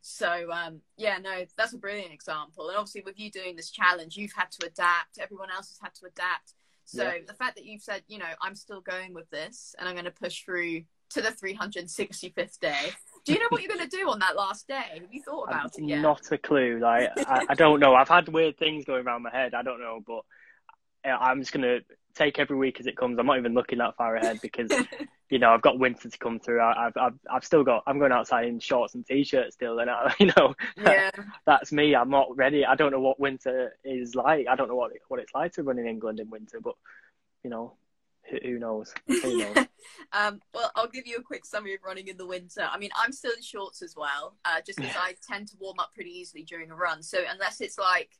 So 0.00 0.50
um, 0.50 0.80
yeah, 0.96 1.18
no, 1.18 1.44
that's 1.56 1.74
a 1.74 1.78
brilliant 1.78 2.12
example. 2.12 2.68
And 2.68 2.78
obviously, 2.78 3.02
with 3.04 3.20
you 3.20 3.30
doing 3.30 3.54
this 3.54 3.70
challenge, 3.70 4.16
you've 4.16 4.32
had 4.32 4.50
to 4.52 4.66
adapt. 4.66 5.18
Everyone 5.20 5.50
else 5.50 5.68
has 5.68 5.78
had 5.80 5.94
to 5.96 6.06
adapt. 6.06 6.54
So 6.84 7.04
yeah. 7.04 7.18
the 7.26 7.34
fact 7.34 7.56
that 7.56 7.64
you've 7.64 7.82
said, 7.82 8.02
you 8.08 8.18
know, 8.18 8.32
I'm 8.42 8.56
still 8.56 8.80
going 8.80 9.14
with 9.14 9.30
this, 9.30 9.74
and 9.78 9.88
I'm 9.88 9.94
going 9.94 10.06
to 10.06 10.10
push 10.10 10.42
through 10.42 10.82
to 11.10 11.20
the 11.20 11.28
365th 11.28 12.58
day. 12.58 12.90
Do 13.24 13.32
you 13.32 13.38
know 13.38 13.46
what 13.50 13.62
you're 13.62 13.74
going 13.74 13.88
to 13.88 13.96
do 13.96 14.08
on 14.10 14.18
that 14.20 14.36
last 14.36 14.66
day? 14.66 14.82
Have 14.94 15.12
you 15.12 15.22
thought 15.22 15.44
about 15.44 15.78
it 15.78 15.84
yet? 15.84 16.00
Not 16.00 16.32
a 16.32 16.38
clue. 16.38 16.78
Like 16.80 17.10
I, 17.16 17.46
I 17.50 17.54
don't 17.54 17.80
know. 17.80 17.94
I've 17.94 18.08
had 18.08 18.28
weird 18.28 18.58
things 18.58 18.84
going 18.84 19.06
around 19.06 19.22
my 19.22 19.30
head. 19.30 19.54
I 19.54 19.62
don't 19.62 19.80
know, 19.80 20.00
but 20.06 20.22
I'm 21.04 21.40
just 21.40 21.52
going 21.52 21.62
to 21.62 21.80
take 22.14 22.38
every 22.38 22.56
week 22.56 22.80
as 22.80 22.86
it 22.86 22.96
comes. 22.96 23.18
I'm 23.18 23.26
not 23.26 23.38
even 23.38 23.54
looking 23.54 23.78
that 23.78 23.96
far 23.96 24.16
ahead 24.16 24.40
because 24.40 24.70
you 25.30 25.38
know 25.38 25.52
I've 25.52 25.62
got 25.62 25.78
winter 25.78 26.08
to 26.08 26.18
come 26.18 26.38
through. 26.38 26.60
I, 26.60 26.84
have 26.84 26.96
I've 26.96 27.18
I've 27.30 27.44
still 27.44 27.64
got. 27.64 27.82
I'm 27.86 27.98
going 27.98 28.12
outside 28.12 28.46
in 28.46 28.60
shorts 28.60 28.94
and 28.94 29.06
t-shirts 29.06 29.54
still, 29.54 29.78
and 29.78 29.90
I, 29.90 30.14
you 30.20 30.30
know 30.36 30.54
yeah. 30.76 31.10
that's 31.46 31.72
me. 31.72 31.94
I'm 31.94 32.10
not 32.10 32.36
ready. 32.36 32.64
I 32.64 32.74
don't 32.74 32.92
know 32.92 33.00
what 33.00 33.20
winter 33.20 33.76
is 33.84 34.14
like. 34.14 34.46
I 34.48 34.56
don't 34.56 34.68
know 34.68 34.76
what 34.76 34.92
what 35.08 35.20
it's 35.20 35.34
like 35.34 35.52
to 35.54 35.62
run 35.62 35.78
in 35.78 35.86
England 35.86 36.20
in 36.20 36.30
winter, 36.30 36.60
but 36.62 36.74
you 37.44 37.50
know 37.50 37.74
who 38.42 38.58
knows? 38.58 38.94
Who 39.06 39.38
knows? 39.38 39.66
um, 40.12 40.40
well, 40.54 40.70
I'll 40.76 40.88
give 40.88 41.06
you 41.06 41.16
a 41.16 41.22
quick 41.22 41.44
summary 41.44 41.74
of 41.74 41.80
running 41.84 42.08
in 42.08 42.16
the 42.16 42.26
winter. 42.26 42.68
I 42.70 42.78
mean, 42.78 42.90
I'm 42.96 43.12
still 43.12 43.32
in 43.36 43.42
shorts 43.42 43.82
as 43.82 43.94
well, 43.96 44.36
uh, 44.44 44.60
just 44.64 44.78
because 44.78 44.96
I 44.96 45.14
tend 45.28 45.48
to 45.48 45.56
warm 45.58 45.78
up 45.78 45.92
pretty 45.94 46.10
easily 46.10 46.44
during 46.44 46.70
a 46.70 46.74
run. 46.74 47.02
So 47.02 47.18
unless 47.28 47.60
it's 47.60 47.78
like 47.78 48.10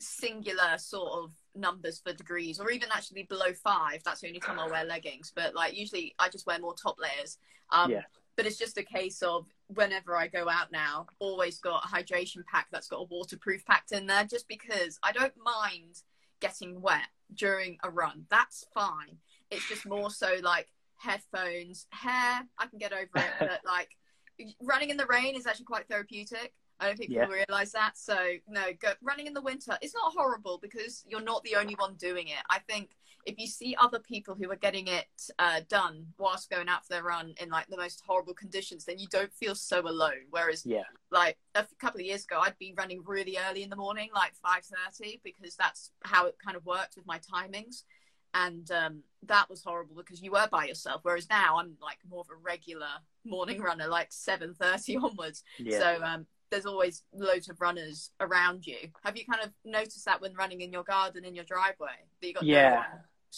singular 0.00 0.78
sort 0.78 1.12
of 1.12 1.32
numbers 1.54 2.00
for 2.02 2.12
degrees 2.12 2.58
or 2.58 2.70
even 2.70 2.88
actually 2.90 3.24
below 3.24 3.52
five 3.52 4.02
that's 4.02 4.22
the 4.22 4.26
only 4.28 4.40
time 4.40 4.58
i'll 4.58 4.70
wear 4.70 4.84
leggings 4.84 5.30
but 5.34 5.54
like 5.54 5.76
usually 5.76 6.14
i 6.18 6.28
just 6.28 6.46
wear 6.46 6.58
more 6.58 6.74
top 6.74 6.96
layers 6.98 7.36
um 7.70 7.90
yeah. 7.90 8.02
but 8.34 8.46
it's 8.46 8.56
just 8.56 8.78
a 8.78 8.82
case 8.82 9.20
of 9.20 9.46
whenever 9.66 10.16
i 10.16 10.26
go 10.26 10.48
out 10.48 10.72
now 10.72 11.06
always 11.18 11.58
got 11.58 11.84
a 11.84 11.88
hydration 11.88 12.44
pack 12.46 12.66
that's 12.72 12.88
got 12.88 12.96
a 12.96 13.06
waterproof 13.10 13.64
packed 13.66 13.92
in 13.92 14.06
there 14.06 14.24
just 14.24 14.48
because 14.48 14.98
i 15.02 15.12
don't 15.12 15.34
mind 15.44 16.02
getting 16.40 16.80
wet 16.80 17.08
during 17.34 17.78
a 17.82 17.90
run. 17.90 18.26
That's 18.30 18.64
fine. 18.74 19.18
It's 19.50 19.68
just 19.68 19.86
more 19.86 20.10
so 20.10 20.36
like 20.42 20.68
headphones 21.00 21.86
hair 21.90 22.46
i 22.58 22.66
can 22.66 22.78
get 22.78 22.92
over 22.92 23.08
it 23.16 23.30
but 23.40 23.60
like 23.64 23.88
running 24.62 24.90
in 24.90 24.96
the 24.98 25.06
rain 25.06 25.34
is 25.34 25.46
actually 25.46 25.64
quite 25.64 25.88
therapeutic 25.88 26.52
I 26.80 26.86
don't 26.86 26.96
think 26.96 27.10
people 27.10 27.28
realize 27.28 27.72
that. 27.72 27.96
So 27.96 28.16
no, 28.48 28.62
go, 28.80 28.92
running 29.02 29.26
in 29.26 29.34
the 29.34 29.42
winter 29.42 29.78
it's 29.82 29.94
not 29.94 30.12
horrible 30.12 30.58
because 30.60 31.04
you're 31.08 31.20
not 31.20 31.42
the 31.44 31.56
only 31.56 31.74
one 31.74 31.94
doing 31.94 32.28
it. 32.28 32.42
I 32.48 32.58
think 32.58 32.90
if 33.26 33.38
you 33.38 33.46
see 33.46 33.76
other 33.78 33.98
people 33.98 34.34
who 34.34 34.50
are 34.50 34.56
getting 34.56 34.86
it 34.86 35.06
uh, 35.38 35.60
done 35.68 36.06
whilst 36.18 36.50
going 36.50 36.68
out 36.68 36.84
for 36.84 36.94
their 36.94 37.02
run 37.02 37.34
in 37.40 37.50
like 37.50 37.66
the 37.68 37.76
most 37.76 38.02
horrible 38.06 38.34
conditions, 38.34 38.84
then 38.84 38.98
you 38.98 39.06
don't 39.08 39.32
feel 39.32 39.54
so 39.54 39.80
alone. 39.80 40.26
Whereas, 40.30 40.64
yeah, 40.64 40.84
like 41.10 41.36
a 41.54 41.66
couple 41.78 42.00
of 42.00 42.06
years 42.06 42.24
ago, 42.24 42.40
I'd 42.40 42.58
be 42.58 42.74
running 42.76 43.02
really 43.04 43.36
early 43.48 43.62
in 43.62 43.70
the 43.70 43.76
morning, 43.76 44.08
like 44.14 44.32
five 44.42 44.62
thirty, 44.64 45.20
because 45.22 45.54
that's 45.56 45.90
how 46.04 46.26
it 46.26 46.36
kind 46.42 46.56
of 46.56 46.64
worked 46.64 46.96
with 46.96 47.06
my 47.06 47.18
timings. 47.18 47.82
And 48.32 48.70
um, 48.70 49.02
that 49.24 49.50
was 49.50 49.62
horrible 49.62 49.96
because 49.96 50.22
you 50.22 50.30
were 50.30 50.48
by 50.50 50.66
yourself. 50.66 51.00
Whereas 51.02 51.28
now 51.28 51.58
I'm 51.58 51.76
like 51.82 51.98
more 52.08 52.20
of 52.20 52.28
a 52.30 52.40
regular 52.40 52.86
morning 53.24 53.60
runner, 53.60 53.88
like 53.88 54.08
seven 54.10 54.54
thirty 54.54 54.96
onwards. 55.02 55.42
Yeah. 55.58 55.78
So 55.78 56.02
um, 56.04 56.26
there's 56.50 56.66
always 56.66 57.02
loads 57.12 57.48
of 57.48 57.60
runners 57.60 58.10
around 58.20 58.66
you. 58.66 58.76
Have 59.04 59.16
you 59.16 59.24
kind 59.24 59.42
of 59.42 59.50
noticed 59.64 60.04
that 60.04 60.20
when 60.20 60.34
running 60.34 60.60
in 60.60 60.72
your 60.72 60.82
garden 60.82 61.24
in 61.24 61.34
your 61.34 61.44
driveway 61.44 61.88
that 62.20 62.26
you 62.26 62.34
got 62.34 62.42
yeah, 62.42 62.84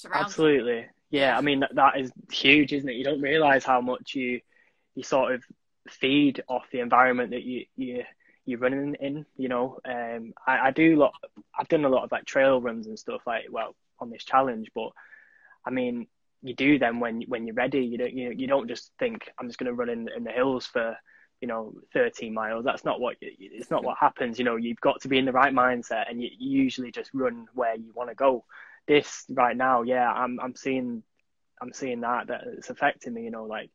no 0.04 0.10
absolutely. 0.12 0.78
You? 0.78 0.84
Yeah, 1.10 1.36
I 1.36 1.42
mean 1.42 1.60
that, 1.60 1.74
that 1.74 1.98
is 1.98 2.10
huge, 2.30 2.72
isn't 2.72 2.88
it? 2.88 2.96
You 2.96 3.04
don't 3.04 3.20
realize 3.20 3.64
how 3.64 3.80
much 3.80 4.14
you 4.14 4.40
you 4.94 5.02
sort 5.02 5.34
of 5.34 5.42
feed 5.88 6.42
off 6.48 6.64
the 6.72 6.80
environment 6.80 7.30
that 7.30 7.42
you 7.42 7.66
you 7.76 8.04
you're 8.46 8.58
running 8.58 8.96
in. 9.00 9.26
You 9.36 9.48
know, 9.48 9.78
um, 9.84 10.32
I, 10.46 10.68
I 10.68 10.70
do 10.70 10.96
lot. 10.96 11.12
I've 11.58 11.68
done 11.68 11.84
a 11.84 11.90
lot 11.90 12.04
of 12.04 12.12
like 12.12 12.24
trail 12.24 12.60
runs 12.60 12.86
and 12.86 12.98
stuff 12.98 13.22
like 13.26 13.44
well 13.50 13.76
on 13.98 14.10
this 14.10 14.24
challenge, 14.24 14.70
but 14.74 14.90
I 15.66 15.70
mean 15.70 16.06
you 16.42 16.54
do 16.54 16.78
them 16.78 16.98
when 16.98 17.22
when 17.22 17.46
you're 17.46 17.54
ready. 17.54 17.84
You 17.84 17.98
don't 17.98 18.12
you, 18.12 18.30
you 18.30 18.46
don't 18.46 18.68
just 18.68 18.90
think 18.98 19.30
I'm 19.38 19.48
just 19.48 19.58
going 19.58 19.68
to 19.68 19.74
run 19.74 19.90
in 19.90 20.08
in 20.16 20.24
the 20.24 20.32
hills 20.32 20.66
for 20.66 20.96
you 21.42 21.48
know 21.48 21.74
13 21.92 22.32
miles 22.32 22.64
that's 22.64 22.84
not 22.84 23.00
what 23.00 23.16
it's 23.20 23.70
not 23.70 23.82
what 23.82 23.98
happens 23.98 24.38
you 24.38 24.44
know 24.44 24.56
you've 24.56 24.80
got 24.80 25.00
to 25.00 25.08
be 25.08 25.18
in 25.18 25.24
the 25.24 25.32
right 25.32 25.52
mindset 25.52 26.08
and 26.08 26.22
you, 26.22 26.30
you 26.38 26.62
usually 26.62 26.92
just 26.92 27.10
run 27.12 27.46
where 27.52 27.74
you 27.74 27.92
want 27.94 28.08
to 28.08 28.14
go. 28.14 28.44
This 28.88 29.24
right 29.28 29.56
now 29.56 29.82
yeah 29.82 30.10
i'm 30.10 30.40
i'm 30.40 30.56
seeing 30.56 31.02
i'm 31.60 31.72
seeing 31.72 32.00
that 32.00 32.28
that 32.28 32.42
it's 32.56 32.70
affecting 32.70 33.14
me 33.14 33.22
you 33.22 33.30
know 33.30 33.44
like 33.44 33.70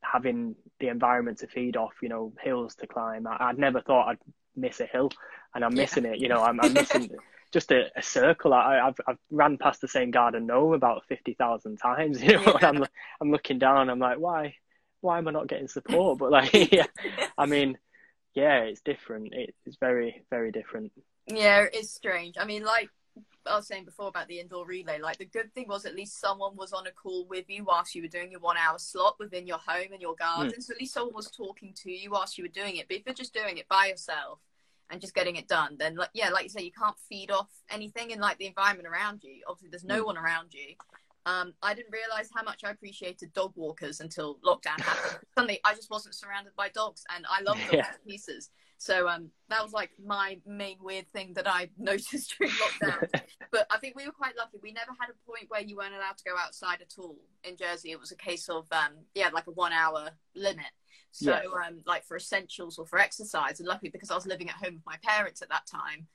having 0.00 0.54
the 0.78 0.88
environment 0.88 1.38
to 1.38 1.46
feed 1.46 1.76
off 1.76 1.94
you 2.02 2.08
know 2.08 2.32
hills 2.40 2.74
to 2.76 2.86
climb. 2.86 3.26
I, 3.26 3.48
would 3.48 3.58
never 3.58 3.80
thought 3.80 4.08
i'd 4.08 4.18
miss 4.54 4.80
a 4.80 4.86
hill 4.86 5.10
and 5.54 5.64
i'm 5.64 5.72
yeah. 5.72 5.82
missing 5.82 6.04
it 6.04 6.18
you 6.18 6.28
know 6.28 6.42
i'm, 6.42 6.60
I'm 6.60 6.72
missing 6.82 7.10
just 7.52 7.70
a, 7.70 7.88
a 7.96 8.02
circle. 8.02 8.52
I, 8.52 8.84
have 8.84 8.96
I've 9.06 9.18
ran 9.30 9.58
past 9.58 9.80
the 9.80 9.86
same 9.86 10.10
garden 10.10 10.44
gnome 10.46 10.72
about 10.72 11.04
50,000 11.08 11.76
times 11.76 12.20
you 12.22 12.32
know 12.32 12.58
yeah. 12.60 12.68
I'm 12.68 12.84
I'm 13.20 13.30
looking 13.30 13.58
down 13.58 13.88
I'm 13.88 14.00
like 14.00 14.18
why 14.18 14.56
why 15.04 15.18
am 15.18 15.28
I 15.28 15.30
not 15.30 15.46
getting 15.46 15.68
support? 15.78 16.18
But 16.18 16.32
like, 16.32 16.52
yeah, 16.72 16.86
I 17.38 17.46
mean, 17.46 17.78
yeah, 18.34 18.62
it's 18.62 18.80
different. 18.80 19.32
It's 19.32 19.76
very, 19.78 20.24
very 20.30 20.50
different. 20.50 20.92
Yeah, 21.26 21.66
it's 21.72 21.90
strange. 21.90 22.36
I 22.38 22.44
mean, 22.44 22.64
like 22.64 22.90
I 23.46 23.56
was 23.56 23.66
saying 23.66 23.84
before 23.84 24.08
about 24.08 24.28
the 24.28 24.40
indoor 24.40 24.66
relay, 24.66 24.98
like 24.98 25.18
the 25.18 25.26
good 25.26 25.54
thing 25.54 25.68
was 25.68 25.86
at 25.86 25.94
least 25.94 26.20
someone 26.20 26.56
was 26.56 26.72
on 26.72 26.86
a 26.86 26.90
call 26.90 27.26
with 27.26 27.48
you 27.48 27.64
whilst 27.64 27.94
you 27.94 28.02
were 28.02 28.08
doing 28.08 28.30
your 28.30 28.40
one 28.40 28.56
hour 28.56 28.78
slot 28.78 29.16
within 29.18 29.46
your 29.46 29.58
home 29.58 29.92
and 29.92 30.00
your 30.02 30.14
garden. 30.16 30.52
Mm. 30.52 30.62
So 30.62 30.72
at 30.72 30.80
least 30.80 30.94
someone 30.94 31.14
was 31.14 31.30
talking 31.30 31.72
to 31.82 31.90
you 31.90 32.10
whilst 32.10 32.36
you 32.36 32.44
were 32.44 32.48
doing 32.48 32.76
it. 32.76 32.88
But 32.88 32.98
if 32.98 33.02
you're 33.06 33.14
just 33.14 33.34
doing 33.34 33.58
it 33.58 33.68
by 33.68 33.86
yourself 33.86 34.40
and 34.90 35.00
just 35.00 35.14
getting 35.14 35.36
it 35.36 35.48
done, 35.48 35.76
then 35.78 35.96
like 35.96 36.10
yeah, 36.14 36.30
like 36.30 36.44
you 36.44 36.50
say, 36.50 36.62
you 36.62 36.72
can't 36.72 36.98
feed 37.08 37.30
off 37.30 37.48
anything 37.70 38.10
in 38.10 38.18
like 38.18 38.38
the 38.38 38.46
environment 38.46 38.88
around 38.88 39.22
you. 39.22 39.42
Obviously, 39.46 39.70
there's 39.70 39.84
no 39.84 40.02
mm. 40.02 40.06
one 40.06 40.18
around 40.18 40.52
you. 40.52 40.74
Um, 41.26 41.54
I 41.62 41.74
didn't 41.74 41.92
realize 41.92 42.28
how 42.34 42.42
much 42.42 42.64
I 42.64 42.70
appreciated 42.70 43.32
dog 43.32 43.52
walkers 43.56 44.00
until 44.00 44.38
lockdown 44.44 44.80
happened. 44.80 45.24
Suddenly, 45.34 45.60
I 45.64 45.74
just 45.74 45.90
wasn't 45.90 46.14
surrounded 46.14 46.52
by 46.56 46.68
dogs, 46.68 47.04
and 47.14 47.24
I 47.30 47.40
love 47.42 47.56
dogs 47.56 47.72
yeah. 47.72 47.82
to 47.82 47.98
pieces. 48.06 48.50
So 48.76 49.08
um, 49.08 49.30
that 49.48 49.62
was 49.62 49.72
like 49.72 49.92
my 50.04 50.38
main 50.46 50.76
weird 50.82 51.06
thing 51.12 51.32
that 51.34 51.48
I 51.48 51.70
noticed 51.78 52.34
during 52.36 52.52
lockdown. 52.52 53.08
but 53.50 53.66
I 53.70 53.78
think 53.78 53.96
we 53.96 54.04
were 54.04 54.12
quite 54.12 54.36
lucky. 54.36 54.58
We 54.62 54.72
never 54.72 54.90
had 55.00 55.08
a 55.08 55.30
point 55.30 55.46
where 55.48 55.62
you 55.62 55.76
weren't 55.76 55.94
allowed 55.94 56.18
to 56.18 56.24
go 56.24 56.36
outside 56.38 56.82
at 56.82 56.92
all 56.98 57.16
in 57.44 57.56
Jersey. 57.56 57.92
It 57.92 58.00
was 58.00 58.12
a 58.12 58.16
case 58.16 58.48
of 58.48 58.66
um, 58.72 58.92
yeah, 59.14 59.30
like 59.32 59.46
a 59.46 59.52
one-hour 59.52 60.10
limit. 60.34 60.66
So 61.12 61.30
yeah. 61.30 61.66
um, 61.66 61.80
like 61.86 62.04
for 62.04 62.16
essentials 62.16 62.78
or 62.78 62.86
for 62.86 62.98
exercise, 62.98 63.60
and 63.60 63.68
luckily 63.68 63.90
because 63.90 64.10
I 64.10 64.16
was 64.16 64.26
living 64.26 64.50
at 64.50 64.56
home 64.56 64.74
with 64.74 64.86
my 64.86 64.96
parents 65.02 65.40
at 65.40 65.48
that 65.48 65.66
time, 65.66 66.08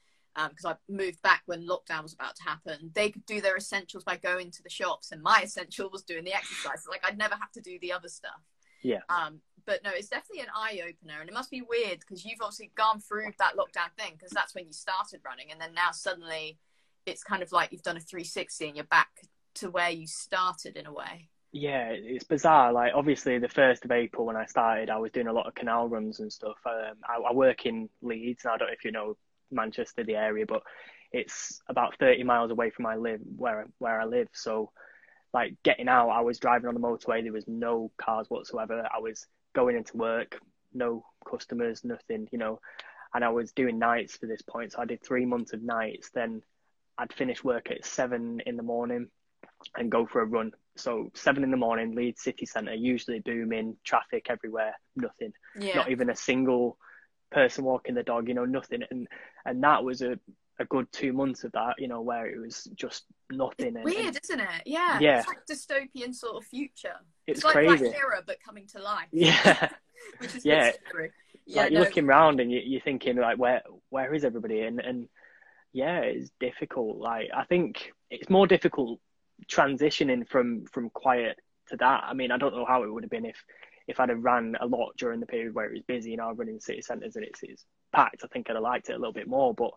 because 0.47 0.65
um, 0.65 0.73
I 0.73 0.91
moved 0.91 1.21
back 1.21 1.43
when 1.45 1.67
lockdown 1.67 2.03
was 2.03 2.13
about 2.13 2.35
to 2.35 2.43
happen. 2.43 2.91
They 2.93 3.09
could 3.09 3.25
do 3.25 3.41
their 3.41 3.57
essentials 3.57 4.03
by 4.03 4.17
going 4.17 4.51
to 4.51 4.63
the 4.63 4.69
shops, 4.69 5.11
and 5.11 5.21
my 5.21 5.41
essential 5.43 5.89
was 5.91 6.03
doing 6.03 6.23
the 6.23 6.33
exercise. 6.33 6.85
like 6.89 7.01
I'd 7.05 7.17
never 7.17 7.35
have 7.35 7.51
to 7.53 7.61
do 7.61 7.77
the 7.81 7.91
other 7.91 8.09
stuff. 8.09 8.41
Yeah. 8.81 8.99
Um, 9.09 9.41
but 9.65 9.83
no, 9.83 9.91
it's 9.93 10.07
definitely 10.07 10.41
an 10.41 10.51
eye 10.55 10.81
opener, 10.81 11.19
and 11.19 11.29
it 11.29 11.33
must 11.33 11.51
be 11.51 11.61
weird 11.61 11.99
because 11.99 12.25
you've 12.25 12.41
obviously 12.41 12.71
gone 12.75 12.99
through 13.01 13.31
that 13.39 13.55
lockdown 13.55 13.91
thing 13.97 14.13
because 14.13 14.31
that's 14.31 14.55
when 14.55 14.65
you 14.65 14.73
started 14.73 15.21
running, 15.25 15.51
and 15.51 15.59
then 15.59 15.73
now 15.73 15.91
suddenly 15.91 16.57
it's 17.05 17.23
kind 17.23 17.41
of 17.43 17.51
like 17.51 17.71
you've 17.71 17.83
done 17.83 17.97
a 17.97 17.99
360 17.99 18.67
and 18.67 18.75
you're 18.75 18.85
back 18.85 19.09
to 19.55 19.69
where 19.69 19.89
you 19.89 20.05
started 20.07 20.77
in 20.77 20.85
a 20.85 20.93
way. 20.93 21.29
Yeah, 21.51 21.89
it's 21.89 22.25
bizarre. 22.25 22.71
Like 22.71 22.93
obviously, 22.95 23.39
the 23.39 23.49
first 23.49 23.83
of 23.83 23.91
April 23.91 24.25
when 24.25 24.35
I 24.35 24.45
started, 24.45 24.89
I 24.89 24.97
was 24.97 25.11
doing 25.11 25.27
a 25.27 25.33
lot 25.33 25.47
of 25.47 25.55
canal 25.55 25.89
runs 25.89 26.19
and 26.19 26.31
stuff. 26.31 26.57
Um, 26.65 26.97
I, 27.07 27.29
I 27.29 27.33
work 27.33 27.65
in 27.65 27.89
Leeds, 28.01 28.45
and 28.45 28.53
I 28.53 28.57
don't 28.57 28.67
know 28.67 28.73
if 28.73 28.85
you 28.85 28.91
know 28.91 29.17
Manchester, 29.51 30.03
the 30.03 30.15
area, 30.15 30.45
but 30.45 30.63
it's 31.11 31.61
about 31.67 31.97
30 31.99 32.23
miles 32.23 32.51
away 32.51 32.69
from 32.69 32.85
I 32.85 32.95
live 32.95 33.19
where 33.35 33.67
where 33.79 33.99
I 33.99 34.05
live. 34.05 34.27
So, 34.33 34.71
like 35.33 35.55
getting 35.63 35.87
out, 35.87 36.09
I 36.09 36.21
was 36.21 36.39
driving 36.39 36.67
on 36.67 36.75
the 36.75 36.79
motorway. 36.79 37.23
There 37.23 37.33
was 37.33 37.47
no 37.47 37.91
cars 37.97 38.27
whatsoever. 38.29 38.87
I 38.93 38.99
was 38.99 39.25
going 39.53 39.75
into 39.75 39.97
work, 39.97 40.39
no 40.73 41.05
customers, 41.29 41.83
nothing, 41.83 42.27
you 42.31 42.37
know. 42.37 42.59
And 43.13 43.25
I 43.25 43.29
was 43.29 43.51
doing 43.51 43.79
nights 43.79 44.17
for 44.17 44.27
this 44.27 44.43
point, 44.43 44.73
so 44.73 44.81
I 44.81 44.85
did 44.85 45.03
three 45.03 45.25
months 45.25 45.53
of 45.53 45.63
nights. 45.63 46.11
Then 46.13 46.43
I'd 46.97 47.13
finish 47.13 47.43
work 47.43 47.71
at 47.71 47.85
seven 47.85 48.41
in 48.45 48.55
the 48.55 48.63
morning 48.63 49.07
and 49.75 49.91
go 49.91 50.05
for 50.05 50.21
a 50.21 50.25
run. 50.25 50.51
So 50.75 51.11
seven 51.15 51.43
in 51.43 51.51
the 51.51 51.57
morning, 51.57 51.95
Leeds 51.95 52.21
city 52.21 52.45
centre, 52.45 52.73
usually 52.73 53.19
booming, 53.19 53.77
traffic 53.83 54.27
everywhere, 54.29 54.75
nothing, 54.95 55.33
yeah. 55.59 55.75
not 55.75 55.89
even 55.89 56.09
a 56.09 56.15
single 56.15 56.77
person 57.31 57.63
walking 57.63 57.95
the 57.95 58.03
dog, 58.03 58.27
you 58.27 58.33
know, 58.33 58.45
nothing. 58.45 58.83
And 58.89 59.07
and 59.45 59.63
that 59.63 59.83
was 59.83 60.01
a, 60.01 60.19
a 60.59 60.65
good 60.65 60.91
two 60.91 61.13
months 61.13 61.43
of 61.43 61.51
that, 61.53 61.75
you 61.77 61.87
know, 61.87 62.01
where 62.01 62.27
it 62.27 62.39
was 62.39 62.65
just 62.75 63.05
nothing. 63.31 63.75
And, 63.75 63.85
weird, 63.85 64.07
and, 64.07 64.19
isn't 64.23 64.39
it? 64.39 64.63
Yeah. 64.65 64.99
Yeah. 64.99 65.19
It's 65.19 65.27
like 65.27 65.45
dystopian 65.45 66.13
sort 66.13 66.37
of 66.37 66.45
future. 66.45 66.95
It's, 67.27 67.39
it's 67.39 67.45
like 67.45 67.53
crazy. 67.53 67.77
Black 67.77 67.91
Mirror, 67.93 68.23
but 68.25 68.37
coming 68.43 68.67
to 68.67 68.79
life. 68.81 69.07
Yeah. 69.11 69.69
which 70.19 70.35
is 70.35 70.45
Yeah. 70.45 70.71
yeah, 71.45 71.63
like 71.63 71.71
you're 71.71 71.81
looking 71.81 72.05
around 72.05 72.39
and 72.39 72.51
you, 72.51 72.61
you're 72.63 72.81
thinking 72.81 73.17
like 73.17 73.37
where 73.37 73.63
where 73.89 74.13
is 74.13 74.23
everybody 74.23 74.61
and 74.61 74.79
and 74.79 75.09
yeah 75.73 75.99
it's 75.99 76.31
difficult 76.39 76.97
like 76.97 77.29
i 77.35 77.43
think 77.43 77.91
it's 78.09 78.29
more 78.29 78.47
difficult 78.47 78.99
transitioning 79.47 80.27
from 80.27 80.65
from 80.65 80.89
quiet 80.89 81.37
to 81.67 81.77
that 81.77 82.03
i 82.03 82.13
mean 82.13 82.31
i 82.31 82.37
don't 82.37 82.55
know 82.55 82.65
how 82.65 82.83
it 82.83 82.91
would 82.91 83.03
have 83.03 83.11
been 83.11 83.25
if 83.25 83.43
if 83.89 83.99
i'd 83.99 84.09
have 84.09 84.23
ran 84.23 84.55
a 84.61 84.65
lot 84.67 84.95
during 84.97 85.19
the 85.19 85.25
period 85.25 85.53
where 85.53 85.65
it 85.65 85.73
was 85.73 85.81
busy 85.87 86.09
and 86.09 86.11
you 86.11 86.17
know 86.17 86.31
running 86.31 86.59
city 86.59 86.81
centres 86.81 87.15
and 87.15 87.25
it's, 87.25 87.39
it's 87.41 87.65
packed 87.93 88.21
i 88.23 88.27
think 88.27 88.49
i'd 88.49 88.53
have 88.55 88.63
liked 88.63 88.89
it 88.89 88.93
a 88.93 88.97
little 88.97 89.11
bit 89.13 89.27
more 89.27 89.53
but 89.53 89.71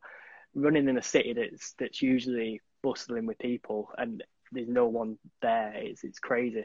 running 0.54 0.88
in 0.88 0.98
a 0.98 1.02
city 1.02 1.32
that's 1.32 1.74
that's 1.78 2.02
usually 2.02 2.60
bustling 2.82 3.26
with 3.26 3.38
people 3.38 3.88
and 3.96 4.22
there's 4.52 4.68
no 4.68 4.86
one 4.86 5.16
there 5.40 5.72
it's 5.76 6.04
it's 6.04 6.18
crazy 6.18 6.64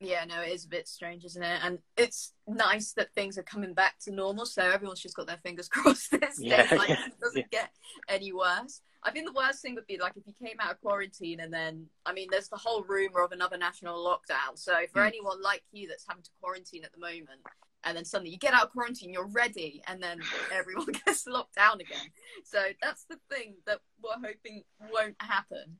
Yeah, 0.00 0.24
no, 0.24 0.42
it 0.42 0.50
is 0.52 0.64
a 0.64 0.68
bit 0.68 0.88
strange, 0.88 1.24
isn't 1.24 1.42
it? 1.42 1.60
And 1.62 1.78
it's 1.96 2.32
nice 2.46 2.92
that 2.94 3.14
things 3.14 3.38
are 3.38 3.42
coming 3.44 3.74
back 3.74 3.94
to 4.00 4.12
normal, 4.12 4.44
so 4.44 4.62
everyone's 4.62 5.00
just 5.00 5.16
got 5.16 5.26
their 5.26 5.38
fingers 5.38 5.68
crossed 5.72 6.10
this 6.10 6.38
Yeah, 6.40 6.62
day, 6.66 6.76
like 6.76 6.88
yeah, 6.90 7.06
it 7.06 7.20
doesn't 7.20 7.50
get 7.50 7.70
any 8.08 8.32
worse. 8.32 8.82
I 9.02 9.10
think 9.10 9.26
the 9.26 9.32
worst 9.32 9.62
thing 9.62 9.74
would 9.76 9.86
be 9.86 9.98
like 9.98 10.12
if 10.16 10.26
you 10.26 10.32
came 10.32 10.56
out 10.60 10.72
of 10.72 10.80
quarantine 10.80 11.40
and 11.40 11.52
then, 11.52 11.86
I 12.06 12.12
mean, 12.12 12.28
there's 12.30 12.48
the 12.48 12.56
whole 12.56 12.82
rumor 12.84 13.22
of 13.22 13.32
another 13.32 13.56
national 13.58 14.04
lockdown. 14.04 14.56
So 14.58 14.72
for 14.92 15.02
Mm. 15.02 15.06
anyone 15.08 15.42
like 15.42 15.62
you 15.72 15.88
that's 15.88 16.06
having 16.08 16.22
to 16.24 16.30
quarantine 16.40 16.84
at 16.84 16.92
the 16.92 16.98
moment, 16.98 17.40
and 17.84 17.96
then 17.96 18.04
suddenly 18.04 18.30
you 18.30 18.38
get 18.38 18.54
out 18.54 18.64
of 18.64 18.72
quarantine, 18.72 19.12
you're 19.12 19.28
ready, 19.28 19.82
and 19.86 20.02
then 20.02 20.20
everyone 20.52 20.86
gets 21.06 21.26
locked 21.26 21.54
down 21.54 21.80
again. 21.80 22.10
So 22.44 22.58
that's 22.82 23.04
the 23.04 23.18
thing 23.30 23.56
that 23.66 23.80
we're 24.02 24.26
hoping 24.28 24.64
won't 24.92 25.16
happen. 25.20 25.78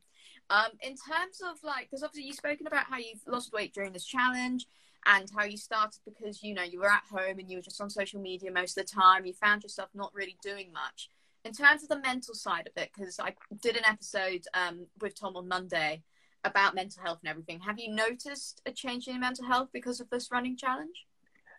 Um, 0.50 0.70
in 0.82 0.94
terms 0.96 1.40
of 1.42 1.56
like, 1.62 1.88
because 1.90 2.02
obviously 2.02 2.26
you've 2.26 2.36
spoken 2.36 2.66
about 2.66 2.86
how 2.86 2.98
you've 2.98 3.26
lost 3.26 3.52
weight 3.52 3.72
during 3.74 3.92
this 3.92 4.04
challenge 4.04 4.66
and 5.06 5.30
how 5.36 5.44
you 5.44 5.56
started 5.56 6.00
because 6.04 6.42
you 6.42 6.54
know 6.54 6.62
you 6.62 6.80
were 6.80 6.90
at 6.90 7.02
home 7.10 7.38
and 7.38 7.50
you 7.50 7.58
were 7.58 7.62
just 7.62 7.80
on 7.80 7.90
social 7.90 8.20
media 8.20 8.50
most 8.50 8.76
of 8.78 8.86
the 8.86 8.92
time. 8.92 9.26
You 9.26 9.32
found 9.32 9.62
yourself 9.62 9.90
not 9.94 10.12
really 10.14 10.36
doing 10.42 10.72
much. 10.72 11.08
In 11.44 11.52
terms 11.52 11.82
of 11.82 11.90
the 11.90 12.00
mental 12.00 12.34
side 12.34 12.66
of 12.66 12.82
it, 12.82 12.90
because 12.96 13.20
I 13.20 13.34
did 13.62 13.76
an 13.76 13.84
episode 13.84 14.44
um, 14.54 14.86
with 15.00 15.18
Tom 15.18 15.36
on 15.36 15.46
Monday 15.46 16.02
about 16.42 16.74
mental 16.74 17.02
health 17.02 17.18
and 17.22 17.30
everything. 17.30 17.60
Have 17.60 17.78
you 17.78 17.94
noticed 17.94 18.62
a 18.66 18.72
change 18.72 19.06
in 19.06 19.14
your 19.14 19.20
mental 19.20 19.46
health 19.46 19.68
because 19.72 20.00
of 20.00 20.08
this 20.10 20.30
running 20.30 20.56
challenge? 20.56 21.06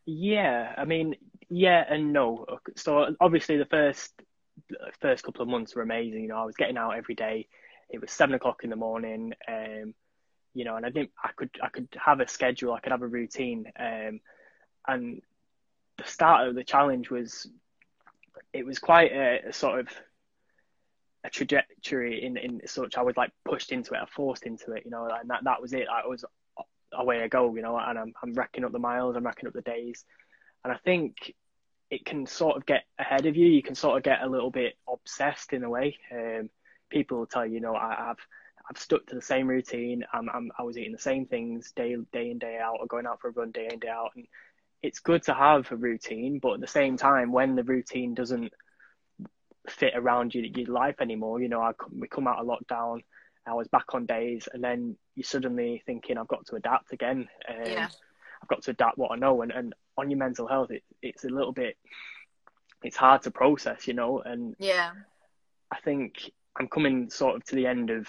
Yeah, 0.06 0.74
I 0.78 0.86
mean, 0.86 1.16
yeah 1.50 1.84
and 1.90 2.14
no. 2.14 2.46
So 2.76 3.16
obviously 3.20 3.58
the 3.58 3.66
first 3.66 4.14
first 5.02 5.24
couple 5.24 5.42
of 5.42 5.48
months 5.48 5.76
were 5.76 5.82
amazing. 5.82 6.22
You 6.22 6.28
know, 6.30 6.38
I 6.38 6.46
was 6.46 6.56
getting 6.56 6.78
out 6.78 6.92
every 6.92 7.16
day. 7.16 7.48
It 7.90 8.02
was 8.02 8.12
seven 8.12 8.36
o'clock 8.36 8.64
in 8.64 8.70
the 8.70 8.76
morning. 8.76 9.34
Um, 9.48 9.94
you 10.54 10.64
know, 10.64 10.76
and 10.78 10.86
I 10.86 10.90
didn't. 10.90 11.12
I 11.24 11.32
could 11.36 11.50
I 11.62 11.70
could 11.70 11.88
have 12.04 12.20
a 12.20 12.28
schedule. 12.28 12.74
I 12.74 12.80
could 12.80 12.92
have 12.92 13.02
a 13.02 13.08
routine. 13.08 13.72
Um, 13.78 14.22
and 14.88 15.22
the 15.98 16.06
start 16.06 16.48
of 16.48 16.56
the 16.56 16.64
challenge 16.64 17.10
was 17.10 17.48
it 18.54 18.66
was 18.66 18.80
quite 18.80 19.12
a, 19.12 19.50
a 19.50 19.54
sort 19.54 19.80
of 19.82 19.88
a 21.24 21.30
trajectory 21.30 22.24
in 22.24 22.38
in 22.38 22.62
such 22.66 22.98
I 22.98 23.02
was 23.02 23.18
like 23.18 23.32
pushed 23.44 23.72
into 23.72 23.94
it, 23.94 24.00
I 24.02 24.06
forced 24.06 24.44
into 24.44 24.72
it. 24.72 24.84
You 24.86 24.92
know, 24.92 25.08
and 25.08 25.30
that 25.30 25.44
that 25.44 25.62
was 25.62 25.74
it. 25.74 25.88
I 25.92 26.08
was 26.08 26.24
away 26.94 27.22
I 27.22 27.28
go. 27.28 27.54
You 27.54 27.62
know, 27.62 27.78
and 27.78 28.00
I'm 28.00 28.14
I'm 28.24 28.34
racking 28.34 28.64
up 28.64 28.72
the 28.72 28.80
miles. 28.80 29.16
I'm 29.16 29.26
racking 29.26 29.48
up 29.48 29.54
the 29.54 29.62
days, 29.62 30.06
and 30.64 30.72
I 30.72 30.78
think 30.78 31.34
it 31.90 32.06
can 32.06 32.26
sort 32.26 32.58
of 32.58 32.66
get 32.66 32.86
ahead 32.98 33.26
of 33.26 33.36
you. 33.36 33.48
You 33.48 33.62
can 33.62 33.76
sort 33.76 33.98
of 33.98 34.04
get 34.04 34.22
a 34.22 34.30
little 34.30 34.52
bit 34.52 34.76
obsessed 34.90 35.54
in 35.54 35.64
a 35.64 35.70
way. 35.70 35.98
Um, 36.12 36.50
people 36.96 37.18
will 37.18 37.26
tell 37.28 37.46
you, 37.46 37.56
you 37.56 37.60
know, 37.60 37.76
I, 37.76 38.12
I've 38.12 38.26
I've 38.70 38.82
stuck 38.82 39.06
to 39.08 39.16
the 39.16 39.22
same 39.22 39.48
routine. 39.48 40.04
I'm, 40.14 40.30
I'm 40.34 40.50
I 40.58 40.64
was 40.64 40.78
eating 40.78 40.94
the 40.94 40.98
same 41.12 41.26
things 41.26 41.72
day 41.76 41.96
day 42.14 42.32
in 42.32 42.40
day 42.40 42.58
out, 42.58 42.78
or 42.80 42.88
going 42.88 43.06
out 43.06 43.20
for 43.20 43.28
a 43.28 43.32
run 43.32 43.52
day 43.52 43.68
in 43.72 43.80
day 43.80 43.90
out, 43.90 44.12
and 44.16 44.26
it's 44.82 45.00
good 45.00 45.24
to 45.24 45.34
have 45.34 45.70
a 45.72 45.76
routine. 45.76 46.40
But 46.42 46.54
at 46.54 46.62
the 46.62 46.68
same 46.80 46.96
time, 46.96 47.34
when 47.34 47.56
the 47.56 47.64
routine 47.64 48.14
doesn't 48.14 48.54
fit 49.70 49.94
around 49.96 50.34
your 50.34 50.46
your 50.46 50.72
life 50.72 50.96
anymore, 51.02 51.42
you 51.42 51.50
know, 51.50 51.62
I 51.62 51.74
we 51.92 52.08
come 52.08 52.28
out 52.28 52.40
of 52.40 52.48
lockdown. 52.48 53.02
I 53.48 53.54
was 53.54 53.68
back 53.68 53.94
on 53.94 54.06
days, 54.06 54.48
and 54.54 54.64
then 54.64 54.98
you're 55.16 55.24
suddenly 55.26 55.84
thinking, 55.86 56.18
I've 56.18 56.28
got 56.30 56.48
to 56.48 56.56
adapt 56.56 56.94
again. 56.94 57.28
Um, 57.48 57.72
Yeah. 57.72 57.88
I've 58.42 58.50
got 58.50 58.64
to 58.64 58.72
adapt 58.72 58.98
what 58.98 59.12
I 59.12 59.18
know, 59.18 59.42
and, 59.42 59.52
and 59.52 59.76
on 59.98 60.10
your 60.10 60.18
mental 60.18 60.48
health, 60.48 60.72
it, 60.72 60.84
it's 61.02 61.26
a 61.26 61.30
little 61.30 61.52
bit, 61.54 61.78
it's 62.84 62.98
hard 62.98 63.22
to 63.24 63.32
process, 63.32 63.88
you 63.88 63.94
know. 63.94 64.22
And 64.22 64.56
Yeah. 64.60 64.92
I 65.72 65.80
think 65.82 66.32
I'm 66.58 66.68
coming 66.68 67.10
sort 67.10 67.36
of 67.36 67.44
to 67.46 67.56
the 67.56 67.68
end 67.68 67.90
of, 67.90 68.08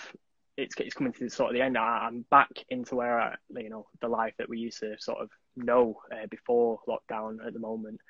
it's 0.57 0.75
it's 0.79 0.95
coming 0.95 1.13
to 1.13 1.25
the 1.25 1.31
sort 1.31 1.51
of 1.51 1.55
the 1.55 1.63
end. 1.63 1.77
I, 1.77 2.07
I'm 2.07 2.25
back 2.31 2.51
into 2.69 2.95
where 2.97 3.21
I, 3.21 3.35
you 3.51 3.69
know, 3.69 3.87
the 4.01 4.09
life 4.09 4.35
that 4.39 4.49
we 4.49 4.59
used 4.59 4.81
to 4.81 4.97
sort 4.99 5.19
of 5.19 5.31
know 5.57 6.01
uh, 6.13 6.27
before 6.31 6.81
lockdown 6.89 7.47
at 7.47 7.53
the 7.53 7.59
moment. 7.59 8.01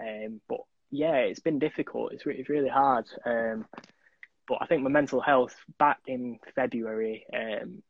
Um, 0.00 0.40
but 0.48 0.60
yeah, 0.90 1.16
it's 1.16 1.40
been 1.40 1.58
difficult. 1.58 2.12
It's 2.12 2.26
re- 2.26 2.36
it's 2.36 2.48
really 2.48 2.68
hard. 2.68 3.06
Um, 3.24 3.66
but 4.46 4.58
I 4.60 4.66
think 4.66 4.82
my 4.82 4.90
mental 4.90 5.20
health 5.20 5.56
back 5.78 5.98
in 6.06 6.38
February, 6.54 7.26
um, 7.34 7.82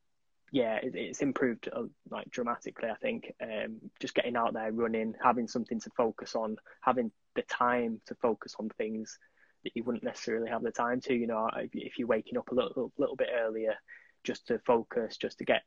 yeah, 0.52 0.76
it, 0.76 0.94
it's 0.94 1.20
improved 1.20 1.68
uh, 1.70 1.82
like 2.10 2.30
dramatically. 2.30 2.88
I 2.88 2.94
think 2.94 3.34
um, 3.42 3.76
just 4.00 4.14
getting 4.14 4.36
out 4.36 4.54
there, 4.54 4.72
running, 4.72 5.14
having 5.22 5.48
something 5.48 5.80
to 5.80 5.90
focus 5.96 6.34
on, 6.34 6.56
having 6.80 7.10
the 7.34 7.42
time 7.42 8.00
to 8.06 8.14
focus 8.14 8.54
on 8.58 8.70
things 8.78 9.18
that 9.66 9.72
you 9.74 9.82
wouldn't 9.82 10.04
necessarily 10.04 10.48
have 10.48 10.62
the 10.62 10.70
time 10.70 11.00
to. 11.02 11.14
You 11.14 11.26
know, 11.26 11.50
if, 11.56 11.70
if 11.74 11.98
you're 11.98 12.06
waking 12.08 12.38
up 12.38 12.50
a 12.52 12.54
little 12.54 12.92
little 12.96 13.16
bit 13.16 13.28
earlier, 13.36 13.74
just 14.22 14.46
to 14.46 14.60
focus, 14.60 15.16
just 15.16 15.38
to 15.38 15.44
get 15.44 15.62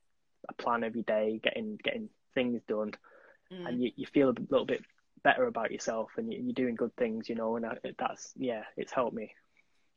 a 0.47 0.53
plan 0.53 0.85
every 0.85 1.03
day, 1.03 1.39
getting 1.43 1.77
getting 1.83 2.09
things 2.33 2.62
done, 2.67 2.93
Mm. 3.51 3.67
and 3.67 3.83
you, 3.83 3.91
you 3.95 4.05
feel 4.05 4.29
a 4.29 4.35
little 4.51 4.67
bit 4.67 4.83
better 5.23 5.47
about 5.47 5.71
yourself, 5.71 6.12
and 6.17 6.31
you, 6.31 6.39
you're 6.39 6.53
doing 6.53 6.75
good 6.75 6.95
things. 6.97 7.27
You 7.27 7.33
know, 7.35 7.55
and 7.55 7.65
I, 7.65 7.77
that's 7.97 8.31
yeah, 8.38 8.62
it's 8.77 8.91
helped 8.91 9.15
me. 9.15 9.31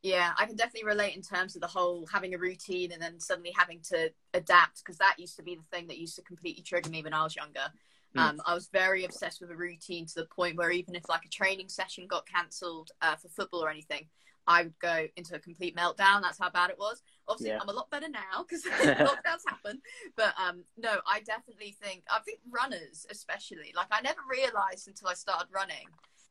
Yeah, 0.01 0.31
I 0.37 0.47
can 0.47 0.55
definitely 0.55 0.87
relate 0.87 1.15
in 1.15 1.21
terms 1.21 1.55
of 1.55 1.61
the 1.61 1.67
whole 1.67 2.07
having 2.11 2.33
a 2.33 2.37
routine 2.37 2.91
and 2.91 3.01
then 3.01 3.19
suddenly 3.19 3.53
having 3.55 3.79
to 3.91 4.09
adapt 4.33 4.79
because 4.83 4.97
that 4.97 5.15
used 5.17 5.37
to 5.37 5.43
be 5.43 5.55
the 5.55 5.63
thing 5.71 5.87
that 5.87 5.97
used 5.97 6.15
to 6.17 6.23
completely 6.23 6.63
trigger 6.63 6.89
me 6.89 7.03
when 7.03 7.13
I 7.13 7.23
was 7.23 7.35
younger. 7.35 7.71
Mm. 8.15 8.21
Um, 8.21 8.41
I 8.45 8.53
was 8.53 8.67
very 8.71 9.05
obsessed 9.05 9.41
with 9.41 9.51
a 9.51 9.55
routine 9.55 10.05
to 10.07 10.13
the 10.15 10.25
point 10.25 10.57
where 10.57 10.71
even 10.71 10.95
if 10.95 11.07
like 11.09 11.25
a 11.25 11.29
training 11.29 11.69
session 11.69 12.07
got 12.07 12.27
cancelled 12.27 12.91
uh, 13.01 13.15
for 13.15 13.29
football 13.29 13.63
or 13.63 13.69
anything, 13.69 14.07
I 14.45 14.63
would 14.63 14.77
go 14.79 15.07
into 15.15 15.35
a 15.35 15.39
complete 15.39 15.75
meltdown. 15.75 16.21
That's 16.21 16.37
how 16.39 16.49
bad 16.49 16.69
it 16.69 16.77
was. 16.77 17.01
Obviously, 17.27 17.51
Yeah. 17.51 17.59
I'm 17.61 17.69
a 17.69 17.73
lot 17.73 17.89
better 17.89 18.09
now 18.09 18.43
because 18.47 18.63
lockdowns 18.65 19.41
happen. 19.47 19.81
But 20.15 20.33
um, 20.37 20.63
no, 20.77 20.99
I 21.07 21.21
definitely 21.21 21.75
think 21.81 22.03
I 22.11 22.19
think 22.19 22.39
runners, 22.51 23.05
especially, 23.09 23.73
like 23.75 23.87
I 23.91 24.01
never 24.01 24.19
realised 24.29 24.87
until 24.87 25.07
I 25.07 25.13
started 25.13 25.47
running 25.53 25.87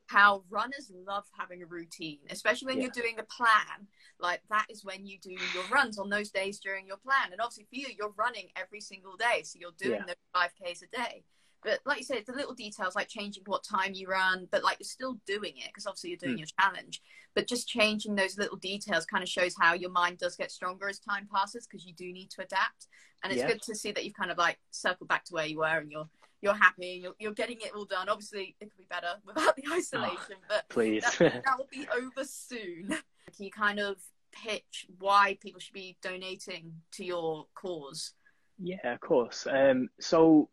how 0.07 0.45
runners 0.51 0.93
love 1.07 1.25
having 1.39 1.63
a 1.63 1.67
routine, 1.67 2.19
especially 2.29 2.67
when 2.67 2.77
Yeah. 2.77 2.83
you're 2.83 3.03
doing 3.03 3.19
a 3.19 3.23
plan. 3.23 3.87
Like 4.21 4.43
that 4.51 4.67
is 4.69 4.85
when 4.85 5.07
you 5.07 5.19
do 5.19 5.31
your 5.31 5.65
runs 5.73 5.99
on 5.99 6.11
those 6.11 6.31
days 6.31 6.61
during 6.61 6.87
your 6.87 6.99
plan. 6.99 7.33
And 7.33 7.41
obviously 7.41 7.65
for 7.65 7.77
you, 7.77 7.87
you're 7.97 8.13
running 8.19 8.51
every 8.55 8.81
single 8.81 9.17
day, 9.17 9.43
so 9.43 9.59
you're 9.59 9.73
doing 9.79 10.01
Yeah. 10.01 10.07
those 10.07 10.17
five 10.35 10.51
k's 10.55 10.83
a 10.83 10.87
day. 10.95 11.25
But 11.63 11.81
like 11.85 11.99
you 11.99 12.05
said, 12.05 12.25
the 12.27 12.33
little 12.33 12.55
details 12.55 12.97
like 12.97 13.09
changing 13.09 13.45
what 13.47 13.63
time 13.65 13.95
you 13.95 14.09
run, 14.09 14.49
but 14.51 14.65
like 14.65 14.79
you're 14.81 14.85
still 14.85 15.19
doing 15.27 15.53
it 15.57 15.69
because 15.69 15.87
obviously 15.87 16.11
you're 16.11 16.17
doing 16.19 16.35
Mm. 16.35 16.39
your 16.41 16.49
challenge. 16.61 17.01
But 17.35 17.47
just 17.47 17.69
changing 17.69 18.15
those 18.17 18.37
little 18.37 18.57
details 18.57 19.07
kind 19.07 19.23
of 19.23 19.29
shows 19.29 19.55
how 19.59 19.73
your 19.75 19.91
mind 19.91 20.19
does 20.19 20.37
get 20.37 20.51
stronger 20.51 20.89
as 20.89 20.99
time 20.99 21.29
passes 21.33 21.67
because 21.67 21.87
you 21.87 21.95
do 21.95 22.13
need 22.13 22.31
to 22.33 22.43
adapt. 22.43 22.89
And 23.23 23.33
it's 23.33 23.41
Yeah. 23.43 23.49
good 23.49 23.63
to 23.63 23.75
see 23.77 23.93
that 23.93 24.05
you've 24.05 24.15
kind 24.15 24.31
of 24.33 24.39
like 24.39 24.59
circled 24.71 25.09
back 25.09 25.25
to 25.27 25.35
where 25.35 25.47
you 25.47 25.59
were 25.59 25.67
and 25.79 25.91
you're 25.91 26.09
you're 26.45 26.55
happy 26.55 26.95
and 26.95 27.03
you're, 27.05 27.15
you're 27.21 27.33
getting 27.33 27.61
it 27.61 27.73
all 27.73 27.85
done. 27.85 28.09
Obviously, 28.09 28.57
it 28.61 28.65
could 28.69 28.77
be 28.77 28.87
better 28.91 29.15
without 29.25 29.55
the 29.55 29.63
isolation, 29.73 30.35
but 30.49 30.69
Please. 30.69 31.05
that, 31.05 31.19
that 31.45 31.57
will 31.57 31.69
be 31.71 31.87
over 31.97 32.25
soon. 32.25 32.89
Can 32.89 33.45
you 33.47 33.51
kind 33.53 33.79
of 33.79 33.99
pitch 34.33 34.87
why 34.99 35.39
people 35.41 35.61
should 35.61 35.73
be 35.75 35.97
donating 36.03 36.73
to 36.95 37.05
your 37.05 37.47
cause? 37.55 38.15
Yeah, 38.59 38.93
of 38.93 38.99
course. 38.99 39.47
Um, 39.49 39.89
so 40.01 40.49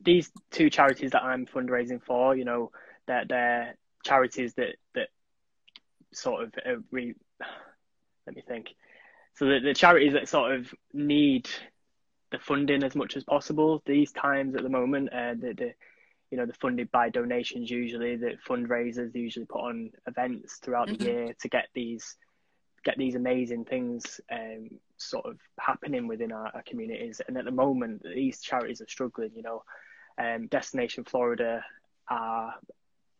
these 0.00 0.30
two 0.50 0.70
charities 0.70 1.10
that 1.12 1.22
I'm 1.22 1.46
fundraising 1.46 2.02
for, 2.02 2.36
you 2.36 2.44
know, 2.44 2.70
they're, 3.06 3.24
they're 3.28 3.76
charities 4.04 4.54
that 4.54 4.76
that 4.94 5.08
sort 6.12 6.44
of 6.44 6.54
uh, 6.64 6.76
re, 6.90 7.14
let 8.26 8.36
me 8.36 8.42
think. 8.46 8.68
So 9.34 9.46
the, 9.46 9.60
the 9.60 9.74
charities 9.74 10.14
that 10.14 10.28
sort 10.28 10.52
of 10.54 10.72
need 10.92 11.48
the 12.30 12.38
funding 12.38 12.82
as 12.82 12.94
much 12.94 13.16
as 13.16 13.24
possible 13.24 13.82
these 13.86 14.12
times 14.12 14.54
at 14.54 14.62
the 14.62 14.68
moment. 14.68 15.12
Uh, 15.12 15.34
the, 15.34 15.54
the 15.56 15.74
you 16.30 16.36
know 16.36 16.44
they're 16.44 16.54
funded 16.60 16.90
by 16.90 17.08
donations 17.08 17.70
usually. 17.70 18.16
The 18.16 18.36
fundraisers 18.48 19.14
usually 19.14 19.46
put 19.46 19.62
on 19.62 19.90
events 20.06 20.56
throughout 20.58 20.88
Mhm. 20.88 20.98
the 20.98 21.04
year 21.04 21.34
to 21.40 21.48
get 21.48 21.68
these 21.74 22.16
get 22.84 22.96
these 22.96 23.16
amazing 23.16 23.64
things 23.64 24.20
um, 24.30 24.68
sort 24.98 25.26
of 25.26 25.38
happening 25.58 26.06
within 26.06 26.30
our, 26.32 26.50
our 26.54 26.62
communities. 26.62 27.20
And 27.26 27.36
at 27.36 27.44
the 27.44 27.50
moment, 27.50 28.02
these 28.02 28.40
charities 28.40 28.80
are 28.80 28.88
struggling. 28.88 29.32
You 29.34 29.42
know, 29.42 29.64
um, 30.18 30.46
Destination 30.48 31.04
Florida 31.04 31.64
are 32.10 32.54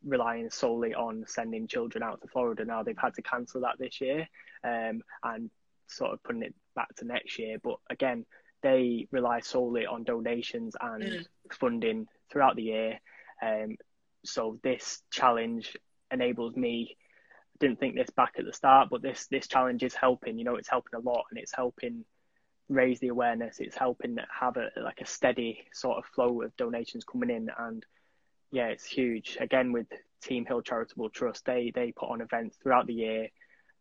relying 0.05 0.51
solely 0.51 0.95
on 0.95 1.25
sending 1.27 1.67
children 1.67 2.03
out 2.03 2.21
to 2.23 2.29
Florida 2.29 2.65
now. 2.65 2.83
They've 2.83 2.97
had 2.97 3.15
to 3.15 3.23
cancel 3.23 3.63
that 3.63 3.79
this 3.79 4.01
year 4.01 4.29
um, 4.65 5.03
and 5.23 5.51
sort 5.87 6.13
of 6.13 6.23
putting 6.23 6.43
it 6.43 6.55
back 6.75 6.95
to 6.97 7.05
next 7.05 7.39
year. 7.39 7.59
But 7.63 7.77
again, 7.91 8.25
they 8.63 9.07
rely 9.11 9.41
solely 9.41 9.87
on 9.87 10.05
donations 10.05 10.77
and 10.81 11.03
Mm. 11.03 11.27
funding 11.53 12.09
throughout 12.31 12.57
the 12.57 12.63
year. 12.63 13.01
Um, 13.41 13.77
so 14.25 14.59
this 14.63 15.03
challenge 15.11 15.77
enables 16.11 16.57
me. 16.57 16.97
I 17.55 17.57
didn't 17.61 17.81
think 17.81 17.95
this 17.95 18.11
back 18.11 18.35
at 18.39 18.45
the 18.45 18.53
start, 18.53 18.89
but 18.91 19.03
this 19.03 19.27
this 19.29 19.47
challenge 19.49 19.83
is 19.83 19.95
helping. 19.95 20.39
You 20.39 20.45
know, 20.45 20.57
it's 20.57 20.69
helping 20.69 20.95
a 20.95 21.01
lot, 21.01 21.25
and 21.31 21.39
it's 21.39 21.55
helping 21.55 22.05
raise 22.69 23.01
the 23.01 23.09
awareness. 23.09 23.61
It's 23.61 23.77
helping 23.77 24.19
have 24.41 24.57
a 24.57 24.69
like 24.81 25.01
a 25.01 25.07
steady 25.07 25.65
sort 25.73 25.99
of 25.99 26.05
flow 26.07 26.43
of 26.43 26.57
donations 26.57 27.05
coming 27.05 27.31
in, 27.31 27.51
and 27.59 27.85
yeah, 28.51 28.69
it's 28.69 28.85
huge. 28.85 29.39
Again, 29.41 29.73
with 29.73 29.87
Team 30.23 30.45
Hill 30.45 30.63
Charitable 30.63 31.11
Trust, 31.11 31.45
they 31.45 31.73
they 31.75 31.93
put 31.93 32.11
on 32.11 32.21
events 32.21 32.57
throughout 32.63 32.87
the 32.87 32.95
year. 32.95 33.29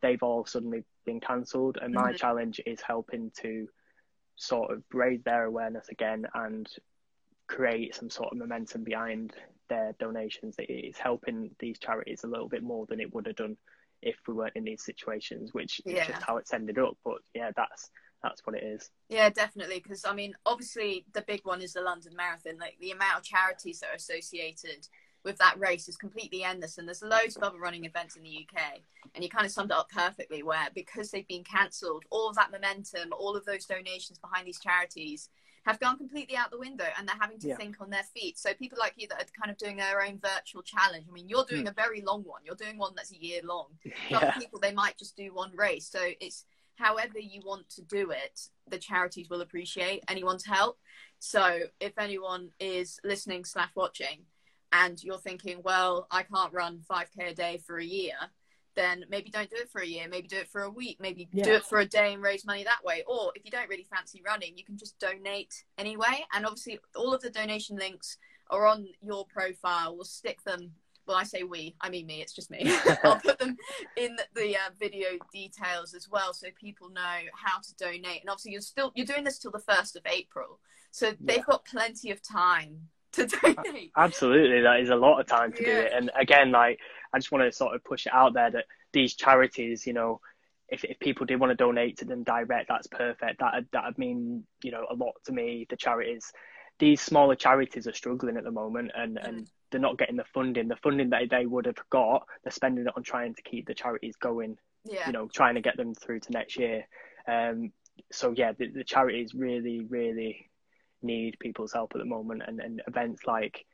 They've 0.02 0.21
all 0.21 0.45
suddenly 0.45 0.84
been 1.06 1.19
cancelled, 1.19 1.78
and 1.82 1.93
my 1.93 2.10
mm-hmm. 2.10 2.17
challenge 2.17 2.62
is 2.65 2.82
helping 2.82 3.32
to 3.41 3.67
sort 4.36 4.71
of 4.71 4.84
raise 4.93 5.23
their 5.23 5.45
awareness 5.45 5.89
again 5.89 6.28
and 6.36 6.69
create 7.47 7.95
some 7.95 8.10
sort 8.10 8.32
of 8.32 8.38
momentum 8.38 8.84
behind 8.84 9.34
their 9.69 9.93
donations. 10.00 10.56
It's 10.60 11.00
helping 11.00 11.52
these 11.60 11.80
charities 11.80 12.23
a 12.23 12.28
little 12.28 12.47
bit 12.47 12.63
more 12.63 12.86
than 12.86 13.00
it 13.00 13.13
would 13.13 13.26
have 13.26 13.36
done 13.36 13.58
if 14.02 14.15
we 14.28 14.34
weren't 14.34 14.56
in 14.56 14.63
these 14.63 14.84
situations, 14.84 15.54
which 15.54 15.82
yeah. 15.86 16.02
is 16.02 16.08
just 16.08 16.21
how 16.21 16.38
it's 16.38 16.54
ended 16.54 16.78
up. 16.78 16.97
But 17.04 17.17
yeah, 17.34 17.52
that's 17.56 17.89
that's 18.23 18.45
what 18.45 18.56
it 18.56 18.63
is. 18.63 18.89
Yeah, 19.10 19.30
definitely. 19.30 19.80
Because 19.80 20.06
I 20.06 20.13
mean, 20.13 20.34
obviously, 20.45 21.06
the 21.13 21.21
big 21.21 21.41
one 21.43 21.62
is 21.62 21.73
the 21.73 21.82
London 21.82 22.13
Marathon. 22.15 22.58
Like 22.60 22.77
the 22.80 22.91
amount 22.91 23.17
of 23.17 23.23
charities 23.23 23.80
that 23.80 23.91
are 23.91 23.95
associated 23.95 24.88
with 25.23 25.38
that 25.38 25.60
race 25.60 25.88
is 25.89 25.97
completely 25.97 26.43
endless, 26.43 26.77
and 26.77 26.88
there's 26.88 27.01
loads 27.01 27.36
of 27.36 27.43
other 27.43 27.60
running 27.60 27.86
events 27.86 28.15
in 28.15 28.23
the 28.23 28.47
UK. 28.47 28.80
And 29.15 29.23
you 29.23 29.30
kind 29.30 29.45
of 29.45 29.51
summed 29.51 29.71
it 29.71 29.77
up 29.77 29.89
perfectly, 29.89 30.43
where 30.43 30.67
because 30.73 31.12
they've 31.12 31.27
been 31.27 31.43
cancelled, 31.43 32.06
all 32.10 32.30
of 32.30 32.36
that 32.36 32.51
momentum, 32.51 33.13
all 33.17 33.36
of 33.36 33.45
those 33.45 33.65
donations 33.65 34.19
behind 34.19 34.47
these 34.47 34.60
charities 34.60 35.30
have 35.67 35.80
gone 35.82 35.97
completely 35.97 36.38
out 36.38 36.49
the 36.49 36.58
window 36.58 36.86
and 36.97 37.06
they're 37.08 37.17
having 37.19 37.38
to 37.38 37.49
yeah. 37.49 37.56
think 37.58 37.75
on 37.82 37.89
their 37.89 38.06
feet. 38.15 38.39
So 38.39 38.53
people 38.53 38.77
like 38.80 38.93
you 38.95 39.08
that 39.10 39.21
are 39.21 39.25
kind 39.39 39.51
of 39.51 39.58
doing 39.58 39.75
their 39.75 40.01
own 40.01 40.17
virtual 40.17 40.62
challenge. 40.62 41.06
I 41.10 41.12
mean, 41.12 41.27
you're 41.27 41.43
doing 41.43 41.65
mm. 41.65 41.69
a 41.69 41.73
very 41.73 42.01
long 42.01 42.23
one. 42.23 42.39
You're 42.45 42.56
doing 42.56 42.77
one 42.77 42.93
that's 42.95 43.12
a 43.12 43.21
year 43.21 43.41
long. 43.43 43.67
Yeah. 44.10 44.17
Other 44.19 44.34
people 44.39 44.60
they 44.60 44.71
might 44.71 44.97
just 44.97 45.17
do 45.17 45.34
one 45.34 45.51
race. 45.53 45.89
So 45.91 45.99
it's 46.21 46.45
however 46.78 47.20
you 47.20 47.42
want 47.46 47.70
to 47.70 47.82
do 47.82 48.12
it, 48.12 48.40
the 48.70 48.78
charities 48.78 49.30
will 49.30 49.42
appreciate 49.42 50.04
anyone's 50.08 50.46
help. 50.46 50.78
So 51.20 51.62
if 51.80 51.94
anyone 51.98 52.50
is 52.60 53.00
listening 53.04 53.46
slash 53.46 53.72
watching 53.76 54.26
and 54.72 55.02
you're 55.04 55.18
thinking, 55.18 55.62
well, 55.63 56.08
I 56.12 56.24
can't 56.24 56.54
run 56.54 56.82
5k 56.90 57.32
a 57.32 57.34
day 57.34 57.62
for 57.66 57.78
a 57.78 57.84
year, 57.84 58.16
then 58.76 59.04
maybe 59.10 59.32
don't 59.32 59.50
do 59.50 59.56
it 59.58 59.72
for 59.72 59.82
a 59.82 59.88
year. 59.88 60.08
Maybe 60.08 60.28
do 60.28 60.38
it 60.38 60.50
for 60.50 60.62
a 60.62 60.70
week. 60.70 60.98
Maybe 61.02 61.28
yeah. 61.34 61.44
do 61.44 61.54
it 61.54 61.66
for 61.66 61.80
a 61.80 61.86
day 61.86 62.13
and 62.13 62.22
raise 62.22 62.46
money 62.46 62.63
that 62.63 62.84
way. 62.84 63.04
Or 63.08 63.32
if 63.36 63.44
you 63.44 63.50
don't 63.50 63.68
really 63.70 63.88
fancy 63.92 64.22
running, 64.24 64.56
you 64.56 64.63
can 64.63 64.78
just 64.78 65.00
donate 65.00 65.66
anyway. 65.80 66.26
And 66.34 66.46
obviously, 66.46 66.80
all 66.96 67.13
of 67.13 67.22
the 67.22 67.32
donation 67.32 67.78
links 67.78 68.18
are 68.52 68.68
on 68.68 68.88
your 69.02 69.26
profile. 69.26 69.96
We'll 69.96 70.06
stick 70.06 70.44
them 70.44 70.74
well, 71.08 71.17
I 71.17 71.24
say 71.24 71.43
we, 71.43 71.76
I 71.82 71.89
mean 71.89 72.06
me, 72.06 72.22
it's 72.22 72.34
just 72.34 72.52
me. 72.52 72.60
I'll 73.04 73.20
put 73.20 73.39
them 73.39 73.58
in 73.96 74.17
the 74.36 74.56
uh, 74.56 74.70
video 74.80 75.10
details 75.32 75.93
as 75.93 76.10
well 76.10 76.34
so 76.34 76.48
people 76.60 76.89
know 76.89 77.17
how 77.34 77.60
to 77.60 77.76
donate. 77.76 78.22
And 78.22 78.30
obviously, 78.30 78.52
you're 78.52 78.62
still 78.62 78.91
you're 78.96 79.06
doing 79.06 79.24
this 79.24 79.39
till 79.39 79.52
the 79.52 79.60
first 79.60 79.96
of 79.96 80.04
April, 80.06 80.60
so 80.91 81.13
they've 81.20 81.46
got 81.46 81.65
plenty 81.65 82.12
of 82.12 82.22
time 82.22 82.82
to 83.13 83.26
donate. 83.26 83.91
Absolutely, 83.96 84.62
that 84.62 84.82
is 84.82 84.89
a 84.89 84.96
lot 84.96 85.20
of 85.20 85.28
time 85.28 85.54
to 85.54 85.62
yeah. 85.62 85.67
do 85.67 85.80
it. 85.80 85.91
And 85.96 86.12
again, 86.20 86.52
like 86.52 86.80
I 87.13 87.20
just 87.20 87.32
want 87.32 87.46
to 87.46 87.52
sort 87.52 87.76
of 87.76 87.84
push 87.84 88.06
it 88.06 88.13
out 88.13 88.34
there 88.34 88.52
that 88.52 88.65
these 88.93 89.15
charities, 89.15 89.88
you 89.88 89.93
know, 89.93 90.20
if, 90.70 90.84
if 90.84 91.00
people 91.00 91.26
did 91.26 91.39
want 91.39 91.52
to 91.52 91.56
donate 91.56 92.00
to 92.00 92.06
them 92.06 92.24
direct, 92.24 92.67
that's 92.67 92.88
perfect. 92.88 93.39
That 93.39 93.65
that 93.72 93.86
would 93.86 93.98
mean 93.98 94.43
you 94.62 94.72
know 94.72 94.86
a 94.89 94.96
lot 94.96 95.13
to 95.26 95.32
me. 95.32 95.65
The 95.70 95.78
charities, 95.78 96.32
these 96.80 97.02
smaller 97.02 97.36
charities 97.36 97.88
are 97.88 97.93
struggling 97.93 98.38
at 98.38 98.43
the 98.43 98.52
moment, 98.52 98.91
and 98.96 99.17
mm. 99.17 99.28
and 99.28 99.50
they're 99.71 99.82
not 99.82 99.97
getting 99.97 100.15
the 100.15 100.25
funding. 100.34 100.67
The 100.67 100.75
funding 100.77 101.10
that 101.10 101.30
they 101.30 101.45
would 101.45 101.65
have 101.65 101.82
got, 101.89 102.27
they're 102.43 102.51
spending 102.51 102.86
it 102.86 102.93
on 102.95 103.03
trying 103.03 103.36
to 103.36 103.41
keep 103.41 103.67
the 103.67 103.73
charities 103.73 104.15
going. 104.15 104.58
Yeah. 104.86 105.08
You 105.08 105.13
know, 105.13 105.27
trying 105.27 105.56
to 105.56 105.62
get 105.62 105.77
them 105.77 105.93
through 105.93 106.21
to 106.21 106.32
next 106.32 106.58
year. 106.58 106.88
Um, 107.27 107.71
so 108.12 108.34
yeah, 108.36 108.53
the, 108.58 108.69
the 108.69 108.84
charities 108.84 109.34
really, 109.34 109.86
really 109.89 110.49
need 111.01 111.38
people's 111.39 111.73
help 111.73 111.91
at 111.93 111.99
the 111.99 112.06
moment, 112.06 112.43
and, 112.45 112.60
and 112.60 112.82
events 112.88 113.21
like 113.25 113.65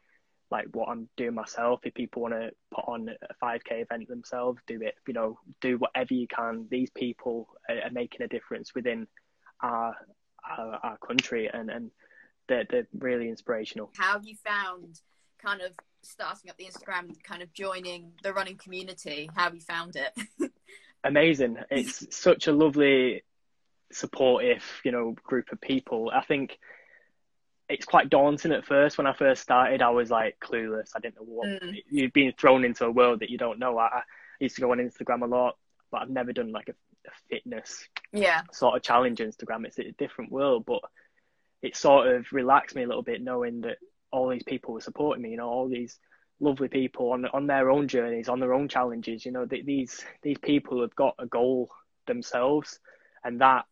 like 0.50 0.68
what 0.72 0.90
I'm 0.90 1.10
doing 1.18 1.34
myself. 1.34 1.82
If 1.84 1.94
people 1.94 2.22
want 2.22 2.36
to 2.36 2.52
put 2.74 2.86
on 2.88 3.10
a 3.10 3.46
5k 3.46 3.82
event 3.82 4.08
themselves, 4.08 4.62
do 4.68 4.80
it. 4.82 4.96
You 5.08 5.14
know, 5.14 5.40
do 5.62 5.78
whatever 5.78 6.14
you 6.14 6.28
can. 6.28 6.68
These 6.70 6.92
people 6.92 7.50
are, 7.70 7.82
are 7.82 7.92
making 7.92 8.22
a 8.22 8.28
difference 8.28 8.74
within 8.74 9.08
our 9.62 9.96
our, 10.58 10.80
our 10.84 10.98
country, 10.98 11.50
and 11.52 11.70
and 11.70 11.92
they're, 12.48 12.66
they're 12.70 12.88
really 12.98 13.30
inspirational. 13.30 13.92
How 13.98 14.14
have 14.14 14.26
you 14.26 14.36
found 14.46 15.00
kind 15.44 15.62
of 15.62 15.72
starting 16.02 16.50
up 16.50 16.58
the 16.58 16.66
Instagram, 16.66 17.22
kind 17.24 17.42
of 17.42 17.54
joining 17.54 18.14
the 18.24 18.34
running 18.34 18.58
community? 18.58 19.30
How 19.36 19.44
have 19.44 19.56
you 19.56 19.62
found 19.62 19.96
it? 19.96 20.52
Amazing. 21.04 21.58
It's 21.70 22.16
such 22.16 22.48
a 22.48 22.54
lovely, 22.54 23.24
supportive, 23.92 24.64
you 24.84 24.92
know, 24.92 25.16
group 25.24 25.52
of 25.52 25.60
people. 25.60 26.12
I 26.14 26.22
think 26.22 26.58
it's 27.70 27.86
quite 27.86 28.10
daunting 28.10 28.52
at 28.52 28.66
first. 28.66 28.98
When 28.98 29.08
I 29.08 29.14
first 29.14 29.42
started, 29.42 29.82
I 29.82 29.90
was 29.90 30.10
like 30.10 30.38
clueless. 30.40 30.92
I 30.96 31.00
didn't 31.00 31.16
know 31.16 31.24
what 31.24 31.48
mm. 31.48 31.82
you've 31.90 32.14
been 32.14 32.34
thrown 32.38 32.64
into 32.64 32.86
a 32.86 32.92
world 32.92 33.20
that 33.20 33.30
you 33.30 33.38
don't 33.38 33.60
know. 33.60 33.78
I, 33.78 33.86
I, 33.86 34.02
used 34.40 34.56
to 34.56 34.62
go 34.62 34.72
on 34.72 34.80
Instagram 34.80 35.22
a 35.22 35.28
lot, 35.28 35.58
but 35.90 36.02
I've 36.02 36.10
never 36.10 36.34
done 36.34 36.52
like 36.52 36.68
a, 36.68 36.74
a 37.08 37.12
fitness 37.30 37.88
yeah 38.12 38.42
sort 38.52 38.76
of 38.76 38.84
challenge 38.84 39.20
Instagram. 39.20 39.66
It's 39.66 39.80
a 39.80 39.92
different 39.94 40.32
world, 40.32 40.66
but 40.66 40.82
it 41.62 41.78
sort 41.78 42.08
of 42.08 42.26
relaxed 42.34 42.76
me 42.76 42.84
a 42.84 42.88
little 42.88 43.04
bit 43.04 43.22
knowing 43.22 43.62
that 43.62 43.78
all 44.14 44.30
these 44.30 44.44
people 44.44 44.74
were 44.76 44.82
supporting 44.82 45.24
me. 45.24 45.32
You 45.32 45.38
know, 45.38 45.50
all 45.50 45.68
these 45.68 46.00
lovely 46.40 46.68
people 46.68 47.12
on 47.12 47.26
on 47.26 47.48
their 47.48 47.70
own 47.70 47.88
journeys, 47.88 48.30
on 48.30 48.40
their 48.40 48.54
own 48.54 48.70
challenges. 48.70 49.26
You 49.26 49.32
know, 49.32 49.46
these 49.46 50.06
these 50.22 50.38
people 50.38 50.82
have 50.82 50.96
got 50.96 51.16
a 51.20 51.26
goal 51.26 51.70
themselves, 52.08 52.80
and 53.24 53.42
that 53.42 53.66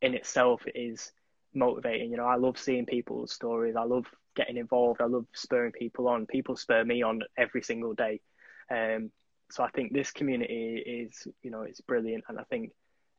in 0.00 0.14
itself 0.14 0.62
is 0.74 1.12
motivating. 1.52 2.10
You 2.12 2.16
know, 2.16 2.26
I 2.26 2.36
love 2.36 2.58
seeing 2.58 2.86
people's 2.86 3.32
stories. 3.32 3.74
I 3.76 3.82
love 3.82 4.06
getting 4.36 4.56
involved. 4.56 5.02
I 5.02 5.06
love 5.06 5.26
spurring 5.34 5.72
people 5.72 6.06
on. 6.08 6.26
People 6.26 6.56
spur 6.56 6.84
me 6.84 7.02
on 7.02 7.22
every 7.36 7.62
single 7.62 7.94
day. 7.94 8.20
Um, 8.70 9.10
so 9.50 9.64
I 9.64 9.70
think 9.70 9.92
this 9.92 10.12
community 10.12 11.08
is, 11.08 11.26
you 11.42 11.50
know, 11.50 11.62
it's 11.62 11.80
brilliant, 11.80 12.24
and 12.28 12.38
I 12.38 12.44
think 12.44 12.70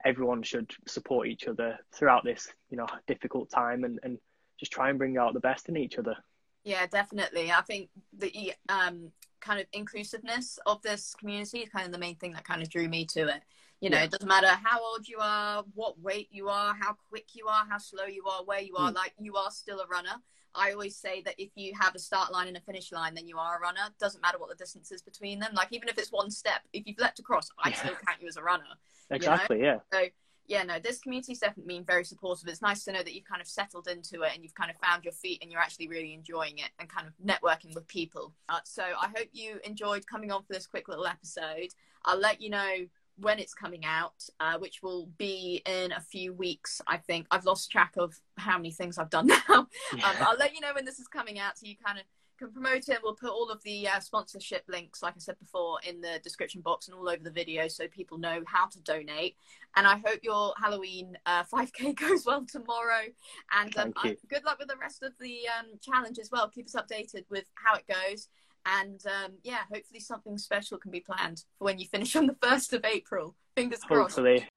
everyone 0.05 0.43
should 0.43 0.71
support 0.87 1.27
each 1.27 1.45
other 1.47 1.77
throughout 1.93 2.23
this, 2.23 2.47
you 2.69 2.77
know, 2.77 2.87
difficult 3.05 3.49
time, 3.49 3.83
and 3.83 3.99
and 4.03 4.17
just 4.59 4.71
try 4.71 4.89
and 4.89 4.97
bring 4.97 5.17
out 5.17 5.33
the 5.33 5.39
best 5.39 5.67
in 5.67 5.75
each 5.75 5.97
other. 5.97 6.15
Yeah, 6.63 6.85
definitely. 6.87 7.51
I 7.51 7.61
think 7.61 7.89
the 8.17 8.53
um, 8.67 9.11
kind 9.39 9.59
of 9.59 9.67
inclusiveness 9.73 10.59
of 10.65 10.81
this 10.81 11.15
community 11.17 11.59
is 11.59 11.69
kind 11.69 11.85
of 11.85 11.91
the 11.91 11.97
main 11.97 12.15
thing 12.15 12.33
that 12.33 12.43
kind 12.43 12.61
of 12.61 12.69
drew 12.69 12.87
me 12.87 13.05
to 13.13 13.27
it. 13.27 13.41
You 13.81 13.89
know, 13.89 13.97
yeah. 13.97 14.03
it 14.03 14.11
doesn't 14.11 14.27
matter 14.27 14.47
how 14.47 14.83
old 14.83 15.07
you 15.07 15.17
are, 15.21 15.63
what 15.73 15.97
weight 15.99 16.27
you 16.31 16.49
are, 16.49 16.75
how 16.79 16.97
quick 17.09 17.27
you 17.33 17.47
are, 17.47 17.65
how 17.69 17.77
slow 17.77 18.05
you 18.05 18.25
are, 18.25 18.43
where 18.43 18.59
you 18.59 18.75
are, 18.75 18.91
mm. 18.91 18.95
like 18.95 19.13
you 19.19 19.37
are 19.37 19.51
still 19.51 19.79
a 19.79 19.87
runner. 19.87 20.15
I 20.53 20.71
always 20.73 20.97
say 20.97 21.21
that 21.21 21.35
if 21.37 21.51
you 21.55 21.73
have 21.79 21.95
a 21.95 21.99
start 21.99 22.33
line 22.33 22.47
and 22.47 22.57
a 22.57 22.61
finish 22.61 22.91
line, 22.91 23.13
then 23.13 23.27
you 23.27 23.37
are 23.37 23.57
a 23.57 23.61
runner. 23.61 23.81
Doesn't 23.99 24.21
matter 24.21 24.37
what 24.37 24.49
the 24.49 24.55
distance 24.55 24.91
is 24.91 25.01
between 25.01 25.39
them. 25.39 25.51
Like 25.53 25.69
even 25.71 25.87
if 25.87 25.97
it's 25.97 26.11
one 26.11 26.29
step, 26.29 26.61
if 26.73 26.85
you've 26.85 26.99
leapt 26.99 27.19
across, 27.19 27.49
I 27.63 27.69
yeah. 27.69 27.75
still 27.75 27.95
count 28.05 28.21
you 28.21 28.27
as 28.27 28.35
a 28.35 28.43
runner. 28.43 28.63
Exactly. 29.11 29.57
You 29.57 29.63
know? 29.63 29.79
Yeah. 29.91 29.99
So 29.99 30.07
yeah, 30.49 30.63
no, 30.63 30.79
this 30.79 30.99
community's 30.99 31.39
definitely 31.39 31.75
been 31.75 31.85
very 31.85 32.03
supportive. 32.03 32.47
It's 32.47 32.61
nice 32.61 32.83
to 32.85 32.91
know 32.91 33.03
that 33.03 33.13
you've 33.13 33.23
kind 33.23 33.39
of 33.39 33.47
settled 33.47 33.87
into 33.87 34.23
it 34.23 34.31
and 34.33 34.43
you've 34.43 34.55
kind 34.55 34.71
of 34.71 34.77
found 34.77 35.03
your 35.03 35.13
feet 35.13 35.37
and 35.43 35.51
you're 35.51 35.61
actually 35.61 35.87
really 35.87 36.11
enjoying 36.11 36.57
it 36.57 36.71
and 36.79 36.89
kind 36.89 37.07
of 37.07 37.13
networking 37.23 37.75
with 37.75 37.87
people. 37.87 38.33
Uh, 38.49 38.59
so 38.65 38.81
I 38.81 39.09
hope 39.15 39.27
you 39.31 39.59
enjoyed 39.63 40.07
coming 40.07 40.31
on 40.31 40.41
for 40.41 40.53
this 40.53 40.65
quick 40.65 40.87
little 40.87 41.05
episode. 41.05 41.69
I'll 42.03 42.19
let 42.19 42.41
you 42.41 42.49
know 42.49 42.73
when 43.17 43.37
it's 43.37 43.53
coming 43.53 43.85
out, 43.85 44.25
uh, 44.39 44.57
which 44.57 44.81
will 44.81 45.07
be 45.19 45.61
in 45.67 45.91
a 45.91 46.01
few 46.01 46.33
weeks, 46.33 46.81
I 46.87 46.97
think. 46.97 47.27
I've 47.29 47.45
lost 47.45 47.69
track 47.69 47.93
of 47.97 48.19
how 48.37 48.57
many 48.57 48.71
things 48.71 48.97
I've 48.97 49.11
done 49.11 49.27
now. 49.27 49.37
Um, 49.49 49.67
yeah. 49.95 50.09
Um, 50.09 50.15
I'll 50.21 50.37
let 50.37 50.55
you 50.55 50.61
know 50.61 50.73
when 50.73 50.85
this 50.85 50.97
is 50.97 51.07
coming 51.07 51.37
out 51.37 51.59
so 51.59 51.67
you 51.67 51.75
kind 51.85 51.99
of 51.99 52.05
can 52.39 52.51
promote 52.51 52.87
it. 52.89 52.99
We'll 53.03 53.15
put 53.15 53.29
all 53.29 53.49
of 53.49 53.61
the 53.63 53.87
uh, 53.87 53.99
sponsorship 53.99 54.63
links, 54.67 55.03
like 55.03 55.13
I 55.15 55.19
said 55.19 55.37
before, 55.39 55.77
in 55.87 56.01
the 56.01 56.19
description 56.23 56.61
box 56.61 56.87
and 56.87 56.95
all 56.97 57.07
over 57.07 57.21
the 57.23 57.29
video 57.29 57.67
so 57.67 57.87
people 57.87 58.17
know 58.17 58.41
how 58.47 58.65
to 58.67 58.79
donate. 58.79 59.35
And 59.75 59.85
I 59.85 60.01
hope 60.05 60.21
your 60.23 60.53
Halloween 60.59 61.17
uh, 61.25 61.43
5K 61.43 61.95
goes 62.07 62.25
well 62.25 62.45
tomorrow. 62.49 63.03
And 63.51 63.77
um, 63.77 63.93
I, 63.97 64.17
good 64.29 64.43
luck 64.45 64.57
with 64.57 64.69
the 64.69 64.77
rest 64.77 65.03
of 65.03 65.13
the 65.19 65.41
um, 65.59 65.67
challenge 65.81 66.17
as 66.17 66.31
well. 66.31 66.49
Keep 66.49 66.67
us 66.67 66.75
updated 66.75 67.25
with 67.29 67.45
how 67.55 67.75
it 67.75 67.85
goes. 67.87 68.29
And 68.65 69.03
um, 69.05 69.33
yeah, 69.43 69.59
hopefully 69.71 69.99
something 69.99 70.37
special 70.37 70.77
can 70.77 70.91
be 70.91 71.01
planned 71.01 71.43
for 71.57 71.65
when 71.65 71.77
you 71.77 71.87
finish 71.87 72.15
on 72.15 72.25
the 72.25 72.33
1st 72.41 72.73
of 72.73 72.85
April. 72.85 73.35
Fingers 73.55 73.79
crossed. 73.79 74.15
Hopefully. 74.15 74.47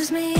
Excuse 0.00 0.12
me. 0.12 0.39